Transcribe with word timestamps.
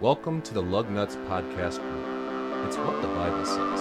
Welcome 0.00 0.42
to 0.42 0.52
the 0.52 0.60
Lug 0.60 0.90
Nuts 0.90 1.14
Podcast 1.14 1.78
Group. 1.78 2.66
It's 2.66 2.76
what 2.76 3.00
the 3.00 3.06
Bible 3.06 3.44
says. 3.44 3.80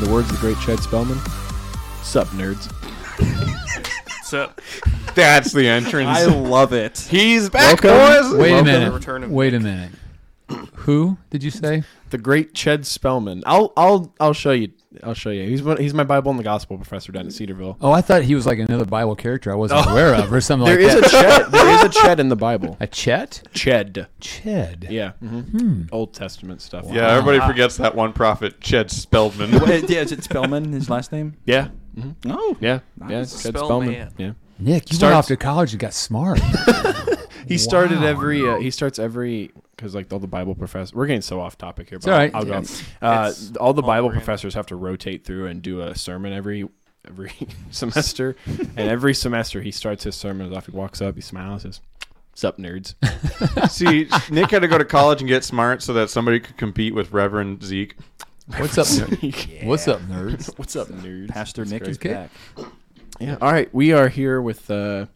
The 0.00 0.12
words 0.12 0.28
of 0.28 0.34
the 0.34 0.40
great 0.40 0.56
Ched 0.56 0.80
Spellman. 0.80 1.20
Sup, 2.02 2.26
nerds. 2.30 2.74
So 4.28 4.52
That's 5.14 5.52
the 5.52 5.66
entrance. 5.66 6.08
I 6.18 6.26
love 6.26 6.72
it. 6.72 6.98
He's 6.98 7.48
back, 7.48 7.82
Welcome. 7.82 8.30
boys. 8.32 8.40
Wait 8.40 8.52
a 8.58 8.62
minute. 8.62 8.86
The 8.86 8.92
return 8.92 9.24
of 9.24 9.30
Wait 9.30 9.54
a 9.54 9.60
minute. 9.60 9.90
Who 10.76 11.18
did 11.30 11.42
you 11.42 11.50
say? 11.50 11.82
The 12.10 12.18
great 12.18 12.54
Ched 12.54 12.84
Spellman. 12.86 13.42
I'll 13.46 13.72
I'll 13.76 14.14
I'll 14.18 14.32
show 14.32 14.52
you. 14.52 14.70
I'll 15.02 15.12
show 15.14 15.28
you. 15.30 15.46
He's 15.46 15.62
one, 15.62 15.76
he's 15.76 15.92
my 15.92 16.04
Bible 16.04 16.30
and 16.30 16.38
the 16.38 16.44
Gospel 16.44 16.76
professor 16.78 17.12
down 17.12 17.26
at 17.26 17.32
Cedarville. 17.34 17.76
Oh, 17.82 17.92
I 17.92 18.00
thought 18.00 18.22
he 18.22 18.34
was 18.34 18.46
like 18.46 18.58
another 18.58 18.86
Bible 18.86 19.14
character 19.14 19.52
I 19.52 19.54
wasn't 19.54 19.86
aware 19.90 20.14
of, 20.14 20.32
or 20.32 20.40
something 20.40 20.64
There 20.66 20.80
like 20.82 21.04
is 21.04 21.10
that. 21.12 21.12
a 21.12 21.44
Ched. 21.44 21.50
There 21.50 21.68
is 21.74 21.82
a 21.84 21.88
Ched 22.00 22.18
in 22.18 22.30
the 22.30 22.36
Bible. 22.36 22.78
a 22.80 22.86
Chet? 22.86 23.42
Ched. 23.52 24.06
Ched. 24.22 24.90
Yeah. 24.90 25.12
hmm 25.20 25.82
Old 25.92 26.14
Testament 26.14 26.62
stuff. 26.62 26.86
Yeah, 26.88 27.10
everybody 27.14 27.40
forgets 27.46 27.76
that 27.76 27.94
one 27.94 28.14
prophet, 28.14 28.58
Ched 28.60 28.90
Speldman. 28.90 29.60
Wait, 29.60 29.88
yeah, 29.90 30.00
is 30.00 30.12
it 30.12 30.24
Spellman? 30.24 30.72
His 30.72 30.88
last 30.88 31.12
name? 31.12 31.36
Yeah. 31.44 31.68
Hmm 32.00 32.10
Oh, 32.26 32.56
Yeah. 32.60 32.80
Yeah. 33.00 33.08
Nice. 33.18 33.34
Ched 33.34 33.48
Spellman. 33.56 33.88
Spellman. 33.94 34.14
Yeah. 34.18 34.32
Nick, 34.58 34.90
you 34.90 34.96
Starts- 34.96 35.02
went 35.02 35.14
off 35.14 35.26
to 35.28 35.36
college 35.36 35.72
and 35.72 35.80
got 35.80 35.94
smart. 35.94 36.40
He 37.46 37.56
started 37.56 38.00
Wow. 38.00 38.06
every. 38.06 38.46
Uh, 38.46 38.58
he 38.58 38.70
starts 38.70 38.98
every 38.98 39.52
because 39.74 39.94
like 39.94 40.12
all 40.12 40.18
the 40.18 40.26
Bible 40.26 40.54
professors. 40.54 40.92
We're 40.92 41.06
getting 41.06 41.22
so 41.22 41.40
off 41.40 41.56
topic 41.56 41.88
here. 41.88 41.98
But 41.98 42.10
all 42.10 42.18
right. 42.18 42.30
I'll, 42.34 42.42
I'll 42.42 42.46
Yeah, 42.46 42.52
go. 42.54 42.58
it's- 42.58 42.82
Uh, 43.00 43.26
it's 43.30 43.56
all 43.56 43.72
the 43.72 43.80
all 43.80 43.86
Bible 43.88 44.08
brand. 44.10 44.22
professors 44.22 44.52
have 44.52 44.66
to 44.66 44.76
rotate 44.76 45.24
through 45.24 45.46
and 45.46 45.62
do 45.62 45.80
a 45.80 45.94
sermon 45.94 46.34
every 46.34 46.68
every 47.06 47.32
semester, 47.70 48.36
and 48.46 48.78
every 48.80 49.14
semester 49.14 49.62
he 49.62 49.70
starts 49.70 50.04
his 50.04 50.14
sermon 50.14 50.52
off. 50.54 50.66
He 50.66 50.72
walks 50.72 51.00
up, 51.00 51.14
he 51.14 51.22
smiles, 51.22 51.62
says, 51.62 51.80
"Sup, 52.34 52.58
nerds." 52.58 52.96
See, 53.70 54.08
Nick 54.30 54.50
had 54.50 54.60
to 54.60 54.68
go 54.68 54.76
to 54.76 54.84
college 54.84 55.22
and 55.22 55.28
get 55.28 55.42
smart 55.42 55.82
so 55.82 55.94
that 55.94 56.10
somebody 56.10 56.40
could 56.40 56.58
compete 56.58 56.94
with 56.94 57.12
Reverend 57.12 57.62
Zeke. 57.64 57.96
What's 58.56 58.78
up, 58.78 58.86
nerd? 58.86 59.64
What's 59.66 59.88
up, 59.88 60.00
nerds? 60.02 60.58
What's 60.58 60.74
up, 60.76 60.88
nerds? 60.88 61.28
Pastor 61.28 61.62
That's 61.62 61.70
Nick 61.72 61.82
great. 61.82 61.90
is 61.90 61.96
Okay. 61.98 62.12
back. 62.14 62.30
Yeah. 63.20 63.36
All 63.40 63.52
right, 63.52 63.72
we 63.74 63.92
are 63.92 64.08
here 64.08 64.40
with 64.40 64.70
uh, 64.70 65.06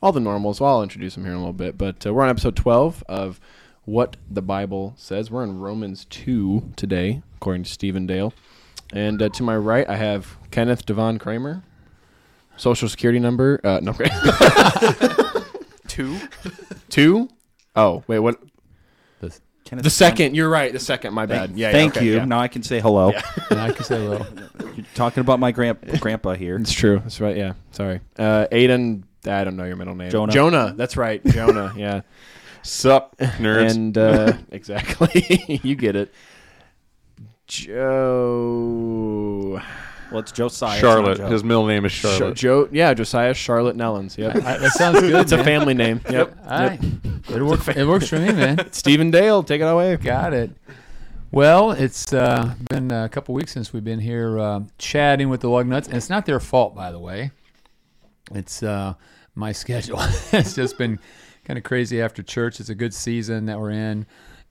all 0.00 0.12
the 0.12 0.20
normals. 0.20 0.60
Well, 0.60 0.76
I'll 0.76 0.82
introduce 0.82 1.14
them 1.14 1.24
here 1.24 1.32
in 1.32 1.36
a 1.36 1.40
little 1.40 1.52
bit, 1.52 1.76
but 1.76 2.06
uh, 2.06 2.14
we're 2.14 2.22
on 2.22 2.30
episode 2.30 2.56
twelve 2.56 3.02
of 3.08 3.38
what 3.84 4.16
the 4.30 4.40
Bible 4.42 4.94
says. 4.96 5.30
We're 5.30 5.44
in 5.44 5.58
Romans 5.58 6.06
two 6.06 6.70
today, 6.76 7.22
according 7.36 7.64
to 7.64 7.70
Stephen 7.70 8.06
Dale. 8.06 8.32
And 8.92 9.20
uh, 9.20 9.28
to 9.30 9.42
my 9.42 9.56
right, 9.56 9.88
I 9.88 9.96
have 9.96 10.36
Kenneth 10.50 10.86
Devon 10.86 11.18
Kramer. 11.18 11.62
Social 12.56 12.88
security 12.88 13.18
number? 13.18 13.60
Uh, 13.64 13.80
no, 13.82 13.92
Two. 15.88 16.18
two. 16.88 17.28
Oh 17.76 18.04
wait, 18.06 18.20
what? 18.20 18.40
Kenneth 19.64 19.84
The 19.84 19.90
second. 19.90 20.34
You're 20.36 20.48
right. 20.50 20.72
The 20.72 20.78
second. 20.78 21.14
My 21.14 21.26
bad. 21.26 21.48
Thank, 21.50 21.58
Yeah. 21.58 21.68
yeah, 21.68 21.72
thank 21.72 21.96
okay, 21.96 22.06
you. 22.06 22.14
yeah. 22.16 22.24
Now 22.24 22.38
I 22.40 22.48
can 22.48 22.62
say 22.62 22.80
hello. 22.80 23.12
And 23.50 23.60
I 23.60 23.72
can 23.72 23.84
say 23.84 23.96
hello. 23.96 24.26
You're 24.76 24.84
talking 24.94 25.20
about 25.22 25.38
my 25.40 25.52
grand 25.52 25.78
grandpa 26.00 26.34
here. 26.34 26.56
It's 26.56 26.72
true. 26.72 26.98
That's 26.98 27.20
right. 27.20 27.36
Yeah. 27.36 27.54
Sorry. 27.72 28.00
Uh, 28.18 28.46
Aiden. 28.52 29.04
I 29.26 29.42
don't 29.44 29.56
know 29.56 29.64
your 29.64 29.76
middle 29.76 29.94
name. 29.94 30.10
Jonah. 30.10 30.32
Jonah. 30.32 30.74
That's 30.76 30.96
right. 30.98 31.24
Jonah. 31.26 31.72
Yeah. 31.76 32.02
Sup, 32.62 33.16
nerds. 33.18 33.74
And 33.74 33.96
uh, 33.98 34.32
exactly, 34.50 35.60
you 35.62 35.74
get 35.74 35.96
it. 35.96 36.12
Joe. 38.24 39.60
Well, 40.10 40.20
it's 40.20 40.32
Josiah. 40.32 40.78
Charlotte. 40.80 41.12
it's 41.12 41.20
Joe. 41.20 41.28
His 41.28 41.44
middle 41.44 41.66
name 41.66 41.84
is 41.84 41.92
Jo- 41.92 42.16
Charlotte. 42.16 42.36
Joe. 42.36 42.68
Yeah, 42.70 42.94
Josiah 42.94 43.34
Charlotte 43.34 43.76
Nellens. 43.76 44.16
Yep. 44.16 44.34
That 44.34 44.72
sounds 44.72 45.00
good. 45.00 45.14
It's 45.14 45.32
a 45.32 45.42
family 45.44 45.74
name. 45.74 46.00
Yep. 46.08 46.36
All 46.48 46.58
right. 46.68 46.80
It, 47.34 47.42
work, 47.42 47.68
it 47.68 47.86
works 47.86 48.08
for 48.08 48.18
me, 48.18 48.32
man. 48.32 48.68
Stephen 48.72 49.10
Dale, 49.10 49.42
take 49.42 49.60
it 49.60 49.64
away. 49.64 49.96
Got 49.96 50.32
it. 50.32 50.50
Well, 51.30 51.72
it's 51.72 52.12
uh, 52.12 52.54
been 52.70 52.92
a 52.92 53.08
couple 53.08 53.34
weeks 53.34 53.50
since 53.52 53.72
we've 53.72 53.82
been 53.82 53.98
here 53.98 54.38
uh, 54.38 54.60
chatting 54.78 55.28
with 55.28 55.40
the 55.40 55.48
lug 55.50 55.66
nuts, 55.66 55.88
and 55.88 55.96
it's 55.96 56.08
not 56.08 56.26
their 56.26 56.38
fault, 56.38 56.76
by 56.76 56.92
the 56.92 56.98
way. 57.00 57.32
It's 58.32 58.62
uh, 58.62 58.94
my 59.34 59.50
schedule. 59.62 59.98
it's 60.32 60.54
just 60.54 60.78
been 60.78 61.00
kind 61.44 61.58
of 61.58 61.64
crazy 61.64 62.00
after 62.00 62.22
church. 62.22 62.60
It's 62.60 62.68
a 62.68 62.74
good 62.74 62.94
season 62.94 63.46
that 63.46 63.58
we're 63.58 63.72
in, 63.72 64.06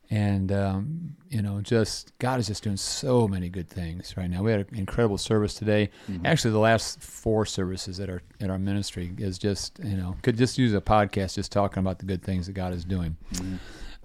and 0.10 0.52
um, 0.52 1.16
you 1.30 1.42
know, 1.42 1.62
just 1.62 2.18
God 2.20 2.40
is 2.40 2.48
just 2.48 2.64
doing 2.64 2.78
so 2.78 3.28
many 3.28 3.50
good 3.50 3.68
things 3.70 4.16
right 4.16 4.30
now. 4.30 4.44
We 4.44 4.52
had 4.52 4.62
an 4.72 4.78
incredible 4.78 5.18
service 5.18 5.54
today. 5.56 5.90
Actually, 6.26 6.52
the 6.52 6.60
last 6.60 7.02
four 7.02 7.46
services 7.46 8.00
at 8.00 8.10
our 8.10 8.22
at 8.40 8.50
our 8.50 8.60
ministry 8.60 9.12
is 9.18 9.38
just 9.38 9.80
you 9.84 9.96
know 9.98 10.16
could 10.22 10.38
just 10.38 10.58
use 10.58 10.74
a 10.74 10.82
podcast 10.82 11.36
just 11.36 11.52
talking 11.52 11.80
about 11.80 12.00
the 12.00 12.06
good 12.06 12.22
things 12.22 12.46
that 12.48 12.54
God 12.54 12.74
is 12.74 12.86
doing. 12.86 13.18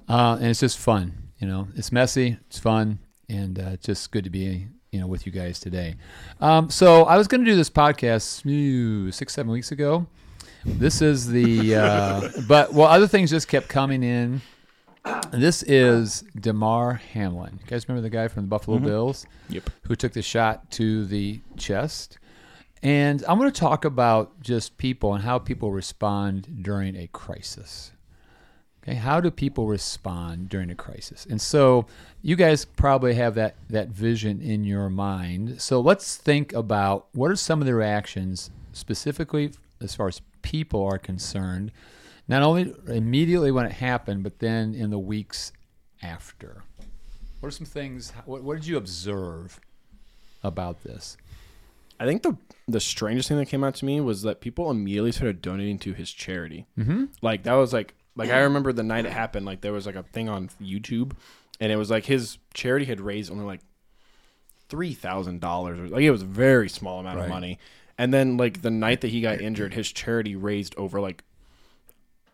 Uh, 0.08 0.36
and 0.40 0.46
it's 0.46 0.60
just 0.60 0.78
fun. 0.78 1.12
You 1.38 1.46
know, 1.46 1.68
it's 1.76 1.92
messy, 1.92 2.38
it's 2.48 2.58
fun, 2.58 2.98
and 3.28 3.58
uh, 3.58 3.76
just 3.76 4.10
good 4.10 4.24
to 4.24 4.30
be 4.30 4.66
you 4.92 5.00
know 5.00 5.06
with 5.06 5.26
you 5.26 5.32
guys 5.32 5.60
today. 5.60 5.96
Um, 6.40 6.70
so 6.70 7.04
I 7.04 7.18
was 7.18 7.28
going 7.28 7.44
to 7.44 7.50
do 7.50 7.56
this 7.56 7.70
podcast 7.70 9.12
six 9.12 9.34
seven 9.34 9.52
weeks 9.52 9.72
ago. 9.72 10.06
This 10.64 11.02
is 11.02 11.28
the 11.28 11.74
uh, 11.76 12.28
but 12.48 12.72
well 12.72 12.88
other 12.88 13.06
things 13.06 13.30
just 13.30 13.48
kept 13.48 13.68
coming 13.68 14.02
in. 14.02 14.40
This 15.30 15.62
is 15.64 16.24
Damar 16.40 16.94
Hamlin. 16.94 17.58
You 17.60 17.66
guys 17.66 17.88
remember 17.88 18.02
the 18.02 18.10
guy 18.10 18.28
from 18.28 18.44
the 18.44 18.48
Buffalo 18.48 18.78
mm-hmm. 18.78 18.86
Bills? 18.86 19.26
Yep. 19.50 19.70
Who 19.82 19.94
took 19.94 20.12
the 20.12 20.22
shot 20.22 20.70
to 20.72 21.04
the 21.04 21.40
chest? 21.56 22.18
And 22.82 23.24
I'm 23.28 23.38
going 23.38 23.50
to 23.50 23.60
talk 23.60 23.84
about 23.84 24.40
just 24.40 24.78
people 24.78 25.14
and 25.14 25.24
how 25.24 25.38
people 25.38 25.70
respond 25.70 26.62
during 26.62 26.96
a 26.96 27.08
crisis. 27.08 27.92
Okay, 28.82 28.96
how 28.96 29.20
do 29.20 29.30
people 29.30 29.66
respond 29.66 30.48
during 30.48 30.70
a 30.70 30.74
crisis? 30.74 31.26
And 31.28 31.40
so 31.40 31.86
you 32.22 32.36
guys 32.36 32.64
probably 32.64 33.14
have 33.14 33.34
that 33.34 33.56
that 33.68 33.88
vision 33.88 34.40
in 34.40 34.64
your 34.64 34.88
mind. 34.88 35.60
So 35.60 35.80
let's 35.80 36.16
think 36.16 36.52
about 36.54 37.08
what 37.12 37.30
are 37.30 37.36
some 37.36 37.60
of 37.60 37.66
the 37.66 37.74
reactions 37.74 38.50
specifically 38.72 39.52
as 39.80 39.94
far 39.94 40.08
as 40.08 40.22
people 40.40 40.82
are 40.84 40.98
concerned, 40.98 41.70
not 42.28 42.42
only 42.42 42.74
immediately 42.86 43.50
when 43.50 43.66
it 43.66 43.72
happened, 43.72 44.22
but 44.22 44.38
then 44.38 44.74
in 44.74 44.90
the 44.90 44.98
weeks 44.98 45.52
after. 46.02 46.62
What 47.40 47.48
are 47.48 47.52
some 47.52 47.66
things? 47.66 48.12
What, 48.26 48.42
what 48.42 48.56
did 48.56 48.66
you 48.66 48.76
observe 48.76 49.60
about 50.42 50.82
this? 50.84 51.16
I 52.00 52.06
think 52.06 52.22
the 52.22 52.36
the 52.68 52.80
strangest 52.80 53.28
thing 53.28 53.38
that 53.38 53.46
came 53.46 53.64
out 53.64 53.74
to 53.76 53.84
me 53.84 54.00
was 54.00 54.22
that 54.22 54.40
people 54.40 54.70
immediately 54.70 55.10
started 55.10 55.42
donating 55.42 55.78
to 55.80 55.94
his 55.94 56.12
charity. 56.12 56.66
Mm-hmm. 56.78 57.06
Like 57.22 57.44
that 57.44 57.54
was 57.54 57.72
like 57.72 57.94
like 58.14 58.30
I 58.30 58.40
remember 58.40 58.72
the 58.72 58.82
night 58.82 59.06
it 59.06 59.12
happened. 59.12 59.46
Like 59.46 59.62
there 59.62 59.72
was 59.72 59.86
like 59.86 59.96
a 59.96 60.02
thing 60.02 60.28
on 60.28 60.48
YouTube, 60.60 61.12
and 61.60 61.72
it 61.72 61.76
was 61.76 61.90
like 61.90 62.06
his 62.06 62.38
charity 62.54 62.84
had 62.84 63.00
raised 63.00 63.32
only 63.32 63.44
like 63.44 63.60
three 64.68 64.92
thousand 64.92 65.40
dollars. 65.40 65.90
Like 65.90 66.02
it 66.02 66.10
was 66.10 66.22
a 66.22 66.26
very 66.26 66.68
small 66.68 67.00
amount 67.00 67.20
of 67.20 67.28
money. 67.28 67.58
And 67.96 68.14
then 68.14 68.36
like 68.36 68.62
the 68.62 68.70
night 68.70 69.00
that 69.00 69.08
he 69.08 69.20
got 69.20 69.40
injured, 69.40 69.74
his 69.74 69.90
charity 69.90 70.36
raised 70.36 70.76
over 70.76 71.00
like 71.00 71.24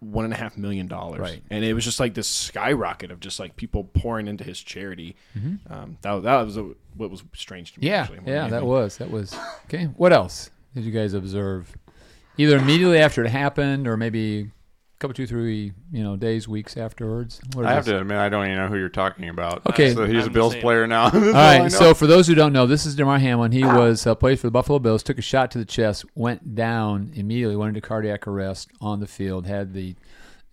one 0.01 0.25
and 0.25 0.35
a 0.35 0.37
half 0.37 0.57
million 0.57 0.87
dollars. 0.87 1.21
Right. 1.21 1.43
And 1.51 1.65
it 1.65 1.75
was 1.75 1.85
just 1.85 2.01
like 2.01 2.15
this 2.15 2.29
skyrocket 2.29 3.11
of 3.11 3.21
just 3.21 3.41
like 3.41 3.57
people 3.57 3.85
pouring 3.85 4.27
into 4.29 4.45
his 4.45 4.61
charity. 4.61 5.17
Mm-hmm. 5.37 5.73
Um, 5.73 5.99
that 6.03 6.23
that 6.23 6.43
was 6.43 6.57
a, 6.57 6.71
what 6.97 7.11
was 7.11 7.23
strange 7.35 7.73
to 7.73 7.81
me. 7.81 7.89
Yeah, 7.89 8.03
actually, 8.03 8.21
yeah, 8.27 8.49
that 8.49 8.65
was 8.65 8.99
that 8.99 9.11
was 9.11 9.37
okay. 9.67 9.85
What 9.97 10.13
else 10.13 10.51
did 10.75 10.85
you 10.85 10.93
guys 10.93 11.15
observe? 11.15 11.77
Either 12.37 12.57
immediately 12.57 12.99
after 12.99 13.25
it 13.25 13.31
happened, 13.31 13.87
or 13.87 13.97
maybe 13.97 14.51
couple, 15.05 15.15
two, 15.15 15.27
three, 15.27 15.73
you 15.93 16.03
know, 16.03 16.17
days, 16.17 16.49
weeks 16.49 16.79
afterwards. 16.79 17.39
What 17.53 17.67
I 17.67 17.71
is 17.71 17.75
have 17.75 17.85
this? 17.85 17.93
to 17.93 18.01
admit, 18.01 18.17
I 18.17 18.31
don't 18.31 18.47
even 18.47 18.57
know 18.57 18.69
who 18.69 18.79
you're 18.79 18.89
talking 18.89 19.29
about. 19.29 19.67
Okay. 19.67 19.93
So 19.93 20.07
he's 20.07 20.23
a 20.25 20.27
I'm 20.27 20.33
Bills 20.33 20.57
player 20.57 20.87
now. 20.87 21.05
All 21.05 21.11
right, 21.13 21.23
All 21.23 21.29
all 21.29 21.37
I 21.37 21.57
know. 21.59 21.63
right. 21.65 21.73
So 21.73 21.93
for 21.93 22.07
those 22.07 22.27
who 22.27 22.35
don't 22.35 22.55
know, 22.55 22.67
this 22.67 22.87
is 22.87 22.95
Damar 22.97 23.19
Hamlin. 23.19 23.53
He 23.53 23.65
was 23.65 24.07
uh, 24.07 24.15
played 24.15 24.41
for 24.41 24.47
the 24.47 24.51
Buffalo 24.51 24.79
Bills. 24.79 25.03
Took 25.03 25.19
a 25.19 25.23
shot 25.23 25.51
to 25.51 25.59
the 25.59 25.67
chest, 25.67 26.07
went 26.15 26.55
down 26.55 27.13
immediately, 27.15 27.55
went 27.55 27.77
into 27.77 27.87
cardiac 27.87 28.27
arrest 28.27 28.71
on 28.81 29.01
the 29.01 29.07
field. 29.07 29.47
Had 29.47 29.75
the 29.75 29.95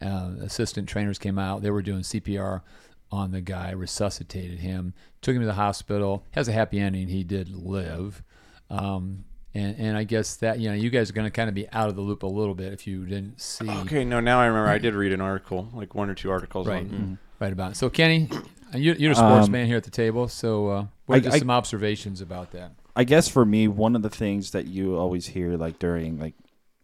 uh, 0.02 0.32
assistant 0.42 0.90
trainers 0.90 1.18
came 1.18 1.40
out. 1.40 1.62
They 1.62 1.72
were 1.72 1.82
doing 1.82 2.02
CPR 2.02 2.62
on 3.10 3.32
the 3.32 3.42
guy, 3.42 3.72
resuscitated 3.72 4.60
him, 4.60 4.94
took 5.22 5.34
him 5.34 5.42
to 5.42 5.48
the 5.48 5.54
hospital. 5.54 6.26
Has 6.32 6.50
a 6.50 6.52
happy 6.52 6.78
ending. 6.78 7.08
He 7.08 7.24
did 7.24 7.50
live. 7.50 8.22
Um, 8.70 9.24
and, 9.54 9.76
and 9.78 9.98
I 9.98 10.04
guess 10.04 10.36
that 10.38 10.60
you 10.60 10.70
know 10.70 10.76
you 10.76 10.90
guys 10.90 11.10
are 11.10 11.14
going 11.14 11.28
to 11.28 11.32
kind 11.32 11.50
of 11.50 11.56
be 11.56 11.68
out 11.72 11.90
of 11.90 11.96
the 11.96 12.02
loop 12.02 12.24
a 12.24 12.28
little 12.28 12.56
bit 12.56 12.74
if 12.74 12.88
you 12.88 13.06
didn't 13.06 13.40
see 13.42 13.70
Okay, 13.70 14.04
no, 14.06 14.20
now 14.20 14.40
I 14.40 14.46
remember. 14.46 14.70
I 14.70 14.78
did 14.78 14.94
read 14.94 15.12
an 15.14 15.22
article, 15.22 15.70
like 15.74 15.94
one 15.96 16.10
or 16.10 16.16
two 16.16 16.32
articles. 16.32 16.68
Right. 16.68 16.84
On, 16.84 17.18
right 17.40 17.52
about 17.54 17.72
it. 17.72 17.76
So 17.76 17.90
Kenny, 17.90 18.30
you, 18.74 18.94
you're 18.94 19.12
a 19.12 19.16
sports 19.16 19.48
Um, 19.48 19.52
man 19.52 19.68
here 19.68 19.78
at 19.78 19.84
the 19.84 19.92
table. 19.92 20.28
So 20.28 20.68
uh, 20.70 20.86
what 21.06 21.16
are 21.16 21.18
I- 21.18 21.20
just 21.22 21.36
I- 21.36 21.40
some 21.40 21.52
observations 21.52 22.22
about 22.22 22.52
that? 22.52 22.72
I 22.96 23.06
guess 23.06 23.30
for 23.30 23.46
me, 23.46 23.70
one 23.70 23.96
of 23.96 24.02
the 24.02 24.10
things 24.10 24.52
that 24.52 24.68
you 24.68 24.98
always 24.98 25.28
hear, 25.28 25.56
like 25.56 25.80
during 25.80 26.20
like 26.20 26.34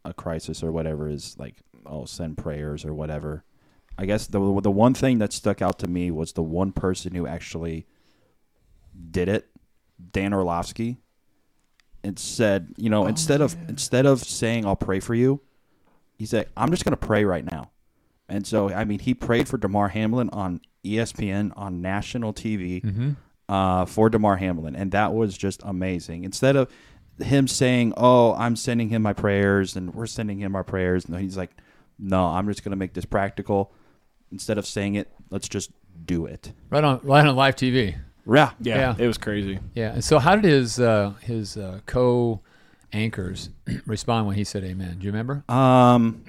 a 0.06 0.14
crisis 0.14 0.64
or 0.64 0.72
whatever 0.72 1.10
is 1.10 1.36
like, 1.38 1.56
oh, 1.86 2.06
send 2.06 2.38
prayers 2.38 2.86
or 2.86 2.94
whatever. 2.94 3.44
I 3.98 4.06
guess 4.06 4.26
the 4.28 4.40
the 4.62 4.72
one 4.72 4.94
thing 4.94 5.18
that 5.18 5.34
stuck 5.34 5.62
out 5.62 5.80
to 5.80 5.88
me 5.88 6.10
was 6.12 6.32
the 6.32 6.42
one 6.44 6.72
person 6.72 7.14
who 7.14 7.28
actually 7.28 7.88
did 9.12 9.28
it, 9.28 9.50
Dan 10.12 10.34
Orlovsky, 10.34 10.98
and 12.08 12.18
said, 12.18 12.74
you 12.78 12.90
know, 12.90 13.06
instead 13.06 13.42
of 13.42 13.56
instead 13.68 14.06
of 14.06 14.24
saying 14.24 14.66
I'll 14.66 14.78
pray 14.78 15.00
for 15.02 15.14
you, 15.14 15.42
he 16.18 16.26
said 16.26 16.48
I'm 16.56 16.72
just 16.72 16.86
going 16.86 16.96
to 16.98 17.06
pray 17.06 17.26
right 17.26 17.44
now. 17.44 17.72
And 18.30 18.48
so, 18.48 18.70
I 18.70 18.86
mean, 18.86 19.00
he 19.00 19.14
prayed 19.14 19.48
for 19.48 19.58
Damar 19.58 19.90
Hamlin 19.90 20.30
on 20.32 20.62
ESPN 20.86 21.52
on 21.56 21.82
national 21.82 22.34
TV 22.34 23.16
uh, 23.50 23.86
for 23.86 24.10
Damar 24.10 24.38
Hamlin, 24.38 24.76
and 24.76 24.92
that 24.92 25.14
was 25.14 25.38
just 25.38 25.62
amazing. 25.64 26.24
Instead 26.24 26.56
of 26.56 26.72
him 27.20 27.48
saying, 27.48 27.94
"Oh, 27.98 28.34
I'm 28.36 28.56
sending 28.56 28.90
him 28.90 29.02
my 29.02 29.14
prayers," 29.14 29.76
and 29.76 29.94
we're 29.94 30.08
sending 30.08 30.40
him 30.40 30.56
our 30.56 30.64
prayers, 30.64 31.10
no, 31.10 31.18
he's 31.18 31.38
like, 31.38 31.52
"No, 32.00 32.26
I'm 32.26 32.48
just 32.48 32.64
going 32.64 32.72
to 32.72 32.78
make 32.78 32.94
this 32.94 33.06
practical." 33.06 33.74
Instead 34.32 34.58
of 34.58 34.66
saying 34.66 34.96
it, 34.96 35.10
let's 35.30 35.48
just 35.48 35.72
do 36.06 36.26
it. 36.26 36.52
Right 36.70 36.84
on, 36.84 37.00
right 37.04 37.26
on 37.26 37.36
live 37.36 37.56
TV. 37.56 37.98
Yeah, 38.30 38.52
Yeah, 38.60 38.76
Yeah. 38.78 38.96
it 38.98 39.08
was 39.08 39.18
crazy. 39.18 39.60
Yeah. 39.74 39.94
And 39.94 40.04
so, 40.04 40.20
how 40.20 40.36
did 40.36 40.46
his 40.46 40.80
uh, 40.80 41.14
his 41.22 41.58
uh, 41.58 41.80
co 41.86 42.42
anchors 42.94 43.50
respond 43.86 44.28
when 44.28 44.36
he 44.36 44.44
said 44.44 44.64
"Amen"? 44.64 44.98
Do 45.00 45.06
you 45.06 45.12
remember? 45.12 45.44
Um, 45.50 46.24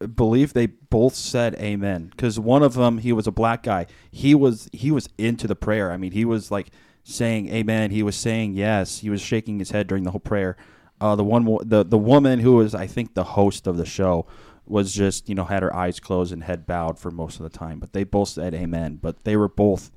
I 0.00 0.06
believe 0.06 0.52
they 0.52 0.66
both 0.66 1.14
said 1.14 1.56
amen 1.56 2.08
because 2.10 2.38
one 2.38 2.62
of 2.62 2.74
them 2.74 2.98
he 2.98 3.12
was 3.12 3.26
a 3.26 3.32
black 3.32 3.62
guy. 3.64 3.86
He 4.10 4.34
was 4.34 4.68
he 4.72 4.90
was 4.90 5.08
into 5.18 5.46
the 5.46 5.56
prayer. 5.56 5.90
I 5.90 5.96
mean, 5.96 6.12
he 6.12 6.24
was 6.24 6.50
like 6.50 6.68
saying 7.02 7.48
amen. 7.48 7.90
He 7.90 8.02
was 8.02 8.14
saying 8.14 8.54
yes. 8.54 8.98
He 8.98 9.10
was 9.10 9.20
shaking 9.20 9.58
his 9.58 9.70
head 9.70 9.86
during 9.88 10.04
the 10.04 10.10
whole 10.12 10.20
prayer. 10.20 10.56
Uh, 11.00 11.16
the 11.16 11.24
one 11.24 11.44
the 11.64 11.84
the 11.84 11.98
woman 11.98 12.38
who 12.40 12.56
was 12.56 12.74
I 12.74 12.86
think 12.86 13.14
the 13.14 13.24
host 13.24 13.66
of 13.66 13.76
the 13.76 13.86
show 13.86 14.26
was 14.66 14.92
just 14.92 15.28
you 15.28 15.34
know 15.34 15.44
had 15.44 15.62
her 15.62 15.74
eyes 15.74 15.98
closed 15.98 16.32
and 16.32 16.44
head 16.44 16.66
bowed 16.66 16.98
for 16.98 17.10
most 17.10 17.40
of 17.40 17.42
the 17.50 17.58
time. 17.58 17.80
But 17.80 17.92
they 17.92 18.04
both 18.04 18.28
said 18.28 18.54
amen. 18.54 18.98
But 19.02 19.24
they 19.24 19.36
were 19.36 19.48
both 19.48 19.90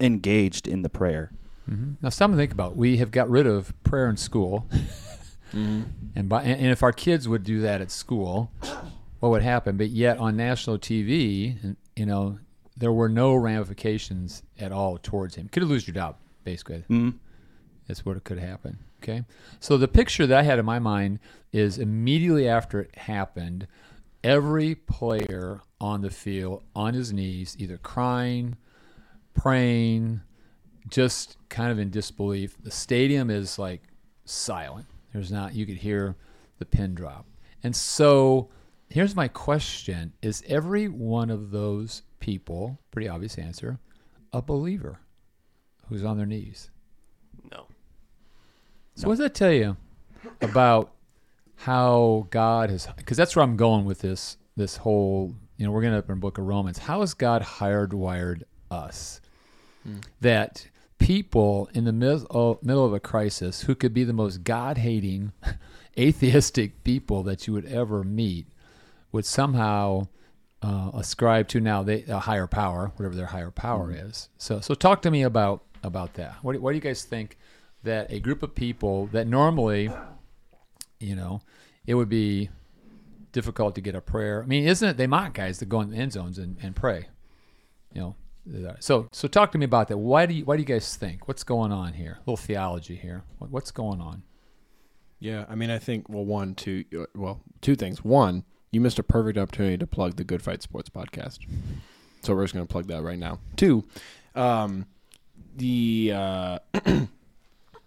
engaged 0.00 0.66
in 0.68 0.82
the 0.82 0.88
prayer. 0.88 1.32
Now, 2.02 2.08
something 2.08 2.36
to 2.36 2.42
think 2.42 2.50
about. 2.52 2.76
We 2.76 2.96
have 2.96 3.12
got 3.12 3.30
rid 3.30 3.46
of 3.46 3.72
prayer 3.84 4.08
in 4.08 4.16
school, 4.16 4.68
and 5.52 6.28
by 6.28 6.42
and, 6.42 6.60
and 6.60 6.66
if 6.72 6.82
our 6.82 6.90
kids 6.92 7.28
would 7.28 7.44
do 7.44 7.60
that 7.60 7.80
at 7.80 7.92
school, 7.92 8.50
what 9.20 9.28
would 9.28 9.42
happen? 9.42 9.76
But 9.76 9.90
yet 9.90 10.18
on 10.18 10.36
national 10.36 10.78
TV, 10.78 11.76
you 11.94 12.06
know, 12.06 12.38
there 12.76 12.90
were 12.90 13.08
no 13.08 13.36
ramifications 13.36 14.42
at 14.58 14.72
all 14.72 14.98
towards 14.98 15.36
him. 15.36 15.48
Could 15.48 15.62
have 15.62 15.70
lose 15.70 15.86
your 15.86 15.94
job, 15.94 16.16
basically. 16.42 16.84
Mhm. 16.90 17.14
That's 17.86 18.04
what 18.04 18.16
it 18.16 18.24
could 18.24 18.38
happen. 18.40 18.78
Okay, 19.00 19.24
so 19.60 19.76
the 19.76 19.86
picture 19.88 20.26
that 20.26 20.38
I 20.38 20.42
had 20.42 20.58
in 20.58 20.64
my 20.64 20.78
mind 20.80 21.20
is 21.52 21.78
immediately 21.78 22.48
after 22.48 22.80
it 22.80 22.96
happened, 22.96 23.66
every 24.24 24.74
player 24.74 25.60
on 25.80 26.02
the 26.02 26.10
field 26.10 26.64
on 26.74 26.94
his 26.94 27.12
knees, 27.12 27.54
either 27.60 27.78
crying, 27.78 28.56
praying, 29.34 30.20
just 30.88 31.36
kind 31.48 31.70
of 31.70 31.78
in 31.78 31.90
disbelief. 31.90 32.56
The 32.62 32.70
stadium 32.70 33.30
is 33.30 33.58
like 33.58 33.82
silent. 34.24 34.86
There's 35.12 35.32
not 35.32 35.54
you 35.54 35.66
could 35.66 35.76
hear 35.76 36.16
the 36.58 36.64
pin 36.64 36.94
drop. 36.94 37.26
And 37.62 37.74
so 37.74 38.48
here's 38.88 39.14
my 39.14 39.28
question 39.28 40.12
is 40.22 40.42
every 40.46 40.88
one 40.88 41.30
of 41.30 41.50
those 41.50 42.02
people, 42.20 42.78
pretty 42.90 43.08
obvious 43.08 43.38
answer, 43.38 43.78
a 44.32 44.42
believer 44.42 45.00
who's 45.88 46.04
on 46.04 46.16
their 46.16 46.26
knees? 46.26 46.70
No. 47.50 47.66
So 48.94 49.08
what 49.08 49.14
does 49.14 49.20
that 49.20 49.34
tell 49.34 49.52
you 49.52 49.76
about 50.40 50.92
how 51.56 52.26
God 52.30 52.70
has 52.70 52.86
because 52.96 53.16
that's 53.16 53.36
where 53.36 53.42
I'm 53.42 53.56
going 53.56 53.84
with 53.84 54.00
this 54.00 54.36
this 54.56 54.76
whole 54.76 55.34
you 55.56 55.66
know, 55.66 55.72
we're 55.72 55.82
gonna 55.82 55.98
open 55.98 56.14
in 56.14 56.20
book 56.20 56.38
of 56.38 56.46
Romans. 56.46 56.78
How 56.78 57.00
has 57.00 57.12
God 57.12 57.42
hardwired 57.42 58.44
us? 58.70 59.20
that 60.20 60.68
people 60.98 61.68
in 61.72 61.84
the 61.84 61.92
mid- 61.92 62.26
oh, 62.30 62.58
middle 62.62 62.84
of 62.84 62.92
a 62.92 63.00
crisis 63.00 63.62
who 63.62 63.74
could 63.74 63.94
be 63.94 64.04
the 64.04 64.12
most 64.12 64.44
God 64.44 64.78
hating, 64.78 65.32
atheistic 65.98 66.84
people 66.84 67.22
that 67.22 67.46
you 67.46 67.52
would 67.54 67.66
ever 67.66 68.04
meet 68.04 68.46
would 69.12 69.24
somehow 69.24 70.08
uh, 70.62 70.90
ascribe 70.94 71.48
to 71.48 71.60
now 71.60 71.82
they, 71.82 72.02
a 72.04 72.18
higher 72.18 72.46
power, 72.46 72.92
whatever 72.96 73.14
their 73.14 73.26
higher 73.26 73.50
power 73.50 73.90
is. 73.90 74.28
So, 74.36 74.60
so 74.60 74.74
talk 74.74 75.02
to 75.02 75.10
me 75.10 75.22
about 75.22 75.62
about 75.82 76.14
that. 76.14 76.34
What, 76.42 76.52
do- 76.52 76.60
what 76.60 76.72
do 76.72 76.74
you 76.76 76.82
guys 76.82 77.02
think 77.02 77.38
that 77.82 78.12
a 78.12 78.20
group 78.20 78.42
of 78.42 78.54
people 78.54 79.06
that 79.06 79.26
normally, 79.26 79.90
you 80.98 81.16
know, 81.16 81.40
it 81.86 81.94
would 81.94 82.10
be 82.10 82.50
difficult 83.32 83.74
to 83.76 83.80
get 83.80 83.94
a 83.94 84.02
prayer. 84.02 84.42
I 84.42 84.46
mean, 84.46 84.68
isn't 84.68 84.86
it? 84.86 84.96
They 84.98 85.06
mock 85.06 85.32
guys 85.32 85.58
that 85.60 85.70
go 85.70 85.80
in 85.80 85.90
the 85.90 85.96
end 85.96 86.12
zones 86.12 86.36
and, 86.36 86.58
and 86.62 86.76
pray. 86.76 87.08
You 87.94 88.00
know, 88.02 88.16
so 88.80 89.08
so 89.12 89.28
talk 89.28 89.52
to 89.52 89.58
me 89.58 89.64
about 89.64 89.88
that. 89.88 89.98
Why 89.98 90.26
do 90.26 90.34
you 90.34 90.44
why 90.44 90.56
do 90.56 90.62
you 90.62 90.66
guys 90.66 90.96
think? 90.96 91.28
What's 91.28 91.44
going 91.44 91.72
on 91.72 91.94
here? 91.94 92.18
A 92.18 92.20
little 92.20 92.36
theology 92.36 92.96
here. 92.96 93.22
What, 93.38 93.50
what's 93.50 93.70
going 93.70 94.00
on? 94.00 94.22
Yeah, 95.18 95.44
I 95.48 95.54
mean, 95.54 95.70
I 95.70 95.78
think 95.78 96.08
well, 96.08 96.24
one, 96.24 96.54
two, 96.54 96.84
uh, 96.98 97.04
well, 97.14 97.42
two 97.60 97.76
things. 97.76 98.02
One, 98.02 98.44
you 98.72 98.80
missed 98.80 98.98
a 98.98 99.02
perfect 99.02 99.36
opportunity 99.36 99.76
to 99.76 99.86
plug 99.86 100.16
the 100.16 100.24
Good 100.24 100.42
Fight 100.42 100.62
Sports 100.62 100.88
podcast, 100.88 101.40
so 102.22 102.34
we're 102.34 102.44
just 102.44 102.54
going 102.54 102.66
to 102.66 102.72
plug 102.72 102.86
that 102.86 103.02
right 103.02 103.18
now. 103.18 103.38
Two, 103.56 103.84
um, 104.34 104.86
the 105.56 106.12
uh, 106.14 106.58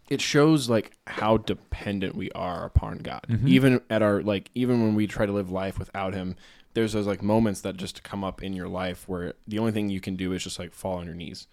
it 0.10 0.22
shows 0.22 0.70
like 0.70 0.96
how 1.08 1.38
dependent 1.38 2.16
we 2.16 2.30
are 2.32 2.66
upon 2.66 3.00
God, 3.00 3.26
even 3.48 3.82
at 3.90 4.04
our 4.04 4.22
like 4.22 4.52
even 4.54 4.84
when 4.84 4.94
we 4.94 5.08
try 5.08 5.26
to 5.26 5.32
live 5.32 5.50
life 5.50 5.80
without 5.80 6.14
Him. 6.14 6.36
There's 6.74 6.94
those 6.94 7.08
like 7.08 7.22
moments 7.22 7.62
that 7.62 7.78
just 7.78 8.04
come 8.04 8.24
up 8.24 8.42
in 8.42 8.54
your 8.54 8.68
life 8.68 9.08
where 9.08 9.34
the 9.48 9.60
only 9.60 9.72
thing 9.72 9.90
you 9.90 10.02
can 10.02 10.16
do 10.16 10.34
is 10.34 10.44
just 10.44 10.60
like 10.60 10.74
fall 10.74 10.98
on 10.98 11.06
your 11.06 11.16
knees 11.16 11.48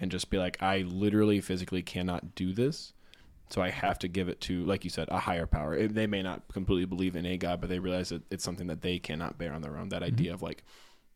and 0.00 0.10
just 0.10 0.30
be 0.30 0.38
like, 0.38 0.60
I 0.62 0.78
literally 0.78 1.40
physically 1.40 1.82
cannot 1.82 2.34
do 2.34 2.52
this. 2.52 2.92
So 3.50 3.62
I 3.62 3.70
have 3.70 3.98
to 4.00 4.08
give 4.08 4.28
it 4.28 4.40
to, 4.42 4.64
like 4.64 4.84
you 4.84 4.90
said, 4.90 5.08
a 5.10 5.18
higher 5.20 5.46
power. 5.46 5.74
It- 5.74 5.94
they 5.94 6.06
may 6.06 6.22
not 6.22 6.42
completely 6.52 6.86
believe 6.86 7.14
in 7.14 7.26
a 7.26 7.36
God, 7.36 7.60
but 7.60 7.70
they 7.70 7.78
realize 7.78 8.08
that 8.08 8.22
it's 8.30 8.42
something 8.42 8.66
that 8.66 8.82
they 8.82 8.98
cannot 8.98 9.38
bear 9.38 9.52
on 9.52 9.62
their 9.62 9.76
own. 9.76 9.90
That 9.90 10.02
mm-hmm. 10.02 10.14
idea 10.14 10.34
of 10.34 10.42
like 10.42 10.64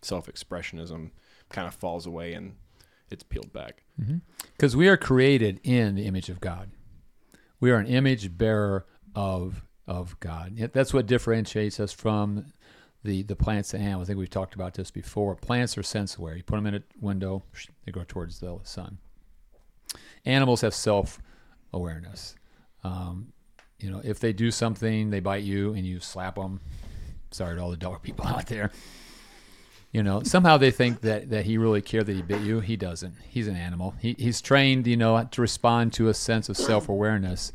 self-expressionism 0.02 1.10
kind 1.48 1.66
of 1.66 1.74
falls 1.74 2.06
away 2.06 2.34
and 2.34 2.54
it's 3.10 3.24
peeled 3.24 3.52
back. 3.52 3.82
Mm-hmm. 4.00 4.18
Because 4.56 4.76
we 4.76 4.88
are 4.88 4.96
created 4.96 5.60
in 5.64 5.94
the 5.94 6.06
image 6.06 6.28
of 6.28 6.40
God. 6.40 6.70
We 7.60 7.70
are 7.70 7.78
an 7.78 7.86
image 7.86 8.36
bearer 8.36 8.86
of 9.14 9.62
of 9.86 10.20
God. 10.20 10.54
That's 10.74 10.92
what 10.92 11.06
differentiates 11.06 11.80
us 11.80 11.92
from 11.92 12.52
the 13.04 13.22
the 13.22 13.36
plants 13.36 13.74
and 13.74 13.82
animals. 13.82 14.06
I 14.06 14.08
think 14.08 14.18
we've 14.18 14.30
talked 14.30 14.54
about 14.54 14.74
this 14.74 14.90
before. 14.90 15.34
Plants 15.36 15.78
are 15.78 15.82
sense 15.82 16.16
aware. 16.16 16.36
You 16.36 16.42
put 16.42 16.56
them 16.56 16.66
in 16.66 16.74
a 16.74 16.82
window, 17.00 17.42
they 17.84 17.92
go 17.92 18.04
towards 18.06 18.40
the 18.40 18.58
sun. 18.62 18.98
Animals 20.24 20.60
have 20.62 20.74
self 20.74 21.20
awareness. 21.72 22.34
Um, 22.84 23.32
you 23.78 23.90
know, 23.90 24.00
if 24.02 24.18
they 24.18 24.32
do 24.32 24.50
something, 24.50 25.10
they 25.10 25.20
bite 25.20 25.44
you 25.44 25.72
and 25.74 25.86
you 25.86 26.00
slap 26.00 26.34
them. 26.34 26.60
Sorry 27.30 27.56
to 27.56 27.62
all 27.62 27.70
the 27.70 27.76
dog 27.76 28.02
people 28.02 28.26
out 28.26 28.46
there. 28.46 28.70
You 29.92 30.02
know, 30.02 30.22
somehow 30.22 30.58
they 30.58 30.70
think 30.70 31.00
that, 31.00 31.30
that 31.30 31.46
he 31.46 31.56
really 31.56 31.80
cared 31.80 32.06
that 32.06 32.16
he 32.16 32.20
bit 32.20 32.42
you. 32.42 32.60
He 32.60 32.76
doesn't. 32.76 33.14
He's 33.26 33.48
an 33.48 33.56
animal. 33.56 33.94
He, 33.98 34.14
he's 34.18 34.42
trained, 34.42 34.86
you 34.86 34.98
know, 34.98 35.26
to 35.30 35.40
respond 35.40 35.94
to 35.94 36.08
a 36.08 36.14
sense 36.14 36.50
of 36.50 36.58
self 36.58 36.90
awareness. 36.90 37.52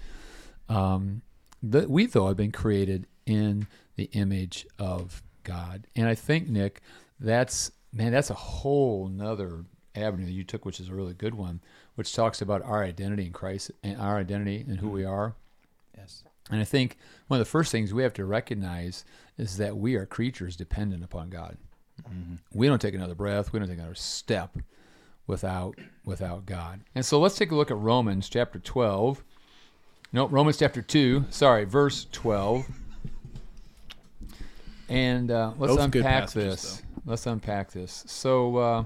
Um, 0.67 1.21
we, 1.61 2.07
though, 2.07 2.27
have 2.27 2.37
been 2.37 2.51
created 2.51 3.05
in 3.27 3.67
the 3.95 4.09
image 4.13 4.65
of 4.79 5.21
God. 5.43 5.87
And 5.95 6.07
I 6.07 6.15
think, 6.15 6.47
Nick, 6.47 6.81
that's, 7.19 7.71
man, 7.91 8.11
that's 8.11 8.29
a 8.29 8.35
whole 8.35 9.07
nother 9.07 9.65
avenue 9.95 10.25
that 10.25 10.31
you 10.31 10.43
took, 10.43 10.65
which 10.65 10.79
is 10.79 10.89
a 10.89 10.93
really 10.93 11.13
good 11.13 11.35
one, 11.35 11.61
which 11.95 12.13
talks 12.13 12.41
about 12.41 12.63
our 12.63 12.83
identity 12.83 13.25
in 13.25 13.33
Christ 13.33 13.71
and 13.83 13.99
our 13.99 14.17
identity 14.17 14.65
and 14.67 14.79
who 14.79 14.87
mm-hmm. 14.87 14.95
we 14.95 15.05
are. 15.05 15.35
Yes. 15.97 16.23
And 16.49 16.59
I 16.59 16.65
think 16.65 16.97
one 17.27 17.39
of 17.39 17.45
the 17.45 17.49
first 17.49 17.71
things 17.71 17.93
we 17.93 18.03
have 18.03 18.13
to 18.13 18.25
recognize 18.25 19.05
is 19.37 19.57
that 19.57 19.77
we 19.77 19.95
are 19.95 20.05
creatures 20.05 20.55
dependent 20.55 21.03
upon 21.03 21.29
God. 21.29 21.57
Mm-hmm. 22.01 22.35
We 22.53 22.67
don't 22.67 22.81
take 22.81 22.95
another 22.95 23.15
breath. 23.15 23.53
We 23.53 23.59
don't 23.59 23.69
take 23.69 23.77
another 23.77 23.95
step 23.95 24.57
without 25.27 25.77
without 26.03 26.45
God. 26.45 26.81
And 26.95 27.05
so 27.05 27.19
let's 27.19 27.37
take 27.37 27.51
a 27.51 27.55
look 27.55 27.71
at 27.71 27.77
Romans 27.77 28.27
chapter 28.29 28.59
12. 28.59 29.23
No, 30.11 30.27
Romans 30.27 30.57
chapter 30.57 30.81
2. 30.81 31.25
Sorry, 31.29 31.65
verse 31.65 32.07
12. 32.11 32.65
And 34.93 35.31
uh, 35.31 35.53
let's 35.57 35.75
Both 35.75 35.85
unpack 35.85 36.03
passages, 36.03 36.61
this. 36.61 36.83
Let's 37.05 37.25
unpack 37.25 37.71
this. 37.71 38.03
So, 38.07 38.57
uh, 38.57 38.83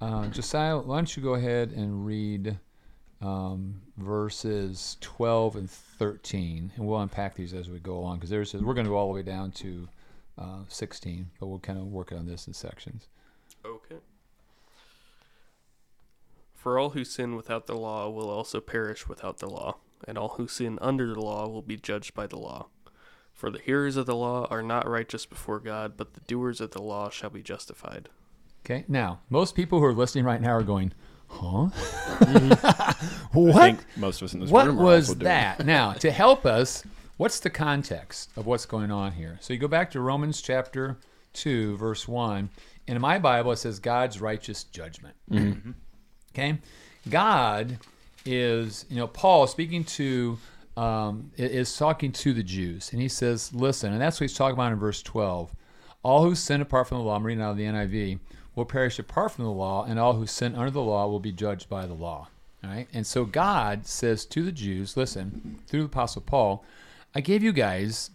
uh, 0.00 0.26
Josiah, 0.26 0.78
why 0.78 0.96
don't 0.96 1.16
you 1.16 1.22
go 1.22 1.34
ahead 1.34 1.70
and 1.70 2.04
read 2.04 2.58
um, 3.22 3.80
verses 3.96 4.98
12 5.00 5.56
and 5.56 5.70
13, 5.70 6.72
and 6.76 6.86
we'll 6.86 7.00
unpack 7.00 7.34
these 7.36 7.54
as 7.54 7.70
we 7.70 7.78
go 7.78 7.96
along 7.96 8.16
because 8.16 8.28
there's 8.28 8.52
we're 8.52 8.74
going 8.74 8.84
to 8.84 8.90
go 8.90 8.96
all 8.96 9.08
the 9.08 9.14
way 9.14 9.22
down 9.22 9.50
to 9.52 9.88
uh, 10.38 10.58
16, 10.68 11.30
but 11.38 11.46
we'll 11.46 11.58
kind 11.58 11.78
of 11.78 11.86
work 11.86 12.12
on 12.12 12.26
this 12.26 12.46
in 12.46 12.52
sections. 12.52 13.08
Okay. 13.64 13.96
For 16.54 16.78
all 16.78 16.90
who 16.90 17.04
sin 17.04 17.34
without 17.36 17.66
the 17.66 17.76
law 17.76 18.10
will 18.10 18.28
also 18.28 18.60
perish 18.60 19.08
without 19.08 19.38
the 19.38 19.48
law, 19.48 19.78
and 20.06 20.18
all 20.18 20.28
who 20.36 20.46
sin 20.46 20.78
under 20.82 21.14
the 21.14 21.20
law 21.20 21.48
will 21.48 21.62
be 21.62 21.78
judged 21.78 22.12
by 22.12 22.26
the 22.26 22.36
law. 22.38 22.68
For 23.40 23.50
the 23.50 23.58
hearers 23.58 23.96
of 23.96 24.04
the 24.04 24.14
law 24.14 24.46
are 24.50 24.62
not 24.62 24.86
righteous 24.86 25.24
before 25.24 25.60
God, 25.60 25.94
but 25.96 26.12
the 26.12 26.20
doers 26.20 26.60
of 26.60 26.72
the 26.72 26.82
law 26.82 27.08
shall 27.08 27.30
be 27.30 27.42
justified. 27.42 28.10
Okay. 28.66 28.84
Now, 28.86 29.20
most 29.30 29.54
people 29.54 29.78
who 29.78 29.86
are 29.86 29.94
listening 29.94 30.26
right 30.26 30.42
now 30.42 30.50
are 30.50 30.62
going, 30.62 30.92
"Huh? 31.26 31.70
Mm-hmm. 32.18 32.66
I 32.66 32.94
what? 33.32 33.54
think 33.54 33.78
most 33.96 34.20
of 34.20 34.26
us 34.26 34.34
in 34.34 34.40
this 34.40 34.50
What 34.50 34.66
room 34.66 34.78
are 34.78 34.82
was 34.84 35.08
also 35.08 35.20
doing 35.20 35.24
that? 35.24 35.64
now, 35.64 35.94
to 35.94 36.10
help 36.10 36.44
us, 36.44 36.84
what's 37.16 37.40
the 37.40 37.48
context 37.48 38.28
of 38.36 38.44
what's 38.44 38.66
going 38.66 38.90
on 38.90 39.12
here? 39.12 39.38
So 39.40 39.54
you 39.54 39.58
go 39.58 39.68
back 39.68 39.90
to 39.92 40.00
Romans 40.02 40.42
chapter 40.42 40.98
2, 41.32 41.78
verse 41.78 42.06
1. 42.06 42.50
And 42.88 42.96
in 42.96 43.00
my 43.00 43.18
Bible, 43.18 43.52
it 43.52 43.56
says 43.56 43.78
God's 43.78 44.20
righteous 44.20 44.64
judgment. 44.64 45.14
Mm-hmm. 45.30 45.70
Okay? 46.34 46.58
God 47.08 47.78
is, 48.26 48.84
you 48.90 48.96
know, 48.96 49.06
Paul 49.06 49.46
speaking 49.46 49.84
to, 49.84 50.36
um, 50.76 51.30
is 51.36 51.76
talking 51.76 52.12
to 52.12 52.32
the 52.32 52.42
Jews. 52.42 52.92
And 52.92 53.00
he 53.00 53.08
says, 53.08 53.52
listen, 53.54 53.92
and 53.92 54.00
that's 54.00 54.20
what 54.20 54.24
he's 54.24 54.36
talking 54.36 54.54
about 54.54 54.72
in 54.72 54.78
verse 54.78 55.02
12. 55.02 55.54
All 56.02 56.24
who 56.24 56.34
sin 56.34 56.60
apart 56.60 56.88
from 56.88 56.98
the 56.98 57.04
law, 57.04 57.16
I'm 57.16 57.26
reading 57.26 57.42
out 57.42 57.52
of 57.52 57.56
the 57.56 57.64
NIV, 57.64 58.18
will 58.54 58.64
perish 58.64 58.98
apart 58.98 59.32
from 59.32 59.44
the 59.44 59.50
law, 59.50 59.84
and 59.84 59.98
all 59.98 60.14
who 60.14 60.26
sin 60.26 60.54
under 60.54 60.70
the 60.70 60.80
law 60.80 61.06
will 61.06 61.20
be 61.20 61.32
judged 61.32 61.68
by 61.68 61.86
the 61.86 61.94
law. 61.94 62.28
All 62.64 62.70
right? 62.70 62.88
And 62.92 63.06
so 63.06 63.24
God 63.24 63.86
says 63.86 64.24
to 64.26 64.42
the 64.42 64.52
Jews, 64.52 64.96
listen, 64.96 65.58
through 65.66 65.80
the 65.80 65.86
Apostle 65.86 66.22
Paul, 66.22 66.64
I 67.14 67.20
gave 67.20 67.42
you 67.42 67.52
guys 67.52 68.10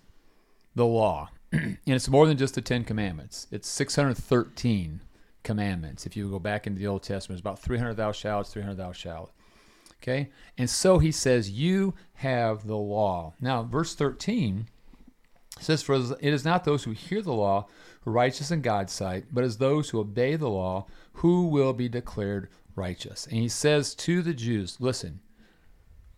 the 0.75 0.85
law. 0.85 1.29
and 1.51 1.77
it's 1.85 2.09
more 2.09 2.27
than 2.27 2.37
just 2.37 2.55
the 2.55 2.61
Ten 2.61 2.83
Commandments. 2.83 3.47
It's 3.51 3.67
613 3.69 5.01
commandments. 5.43 6.05
If 6.05 6.17
you 6.17 6.29
go 6.29 6.39
back 6.39 6.67
into 6.67 6.79
the 6.79 6.87
Old 6.87 7.03
Testament, 7.03 7.37
it's 7.37 7.41
about 7.41 7.59
300 7.59 7.93
thou 7.93 8.11
shalt, 8.11 8.47
300 8.47 8.75
thou 8.75 8.91
shalt. 8.91 9.31
Okay? 10.01 10.29
And 10.57 10.69
so 10.69 10.99
he 10.99 11.11
says, 11.11 11.49
You 11.49 11.95
have 12.15 12.67
the 12.67 12.77
law. 12.77 13.33
Now, 13.39 13.63
verse 13.63 13.95
13 13.95 14.67
says, 15.59 15.81
For 15.83 15.95
it 15.95 16.33
is 16.33 16.45
not 16.45 16.63
those 16.63 16.83
who 16.83 16.91
hear 16.91 17.21
the 17.21 17.33
law 17.33 17.67
who 18.01 18.11
are 18.11 18.13
righteous 18.13 18.51
in 18.51 18.61
God's 18.61 18.93
sight, 18.93 19.25
but 19.31 19.43
as 19.43 19.57
those 19.57 19.89
who 19.89 19.99
obey 19.99 20.35
the 20.35 20.49
law 20.49 20.85
who 21.13 21.47
will 21.47 21.73
be 21.73 21.89
declared 21.89 22.49
righteous. 22.75 23.25
And 23.25 23.37
he 23.37 23.49
says 23.49 23.95
to 23.95 24.21
the 24.21 24.33
Jews, 24.33 24.77
Listen, 24.79 25.21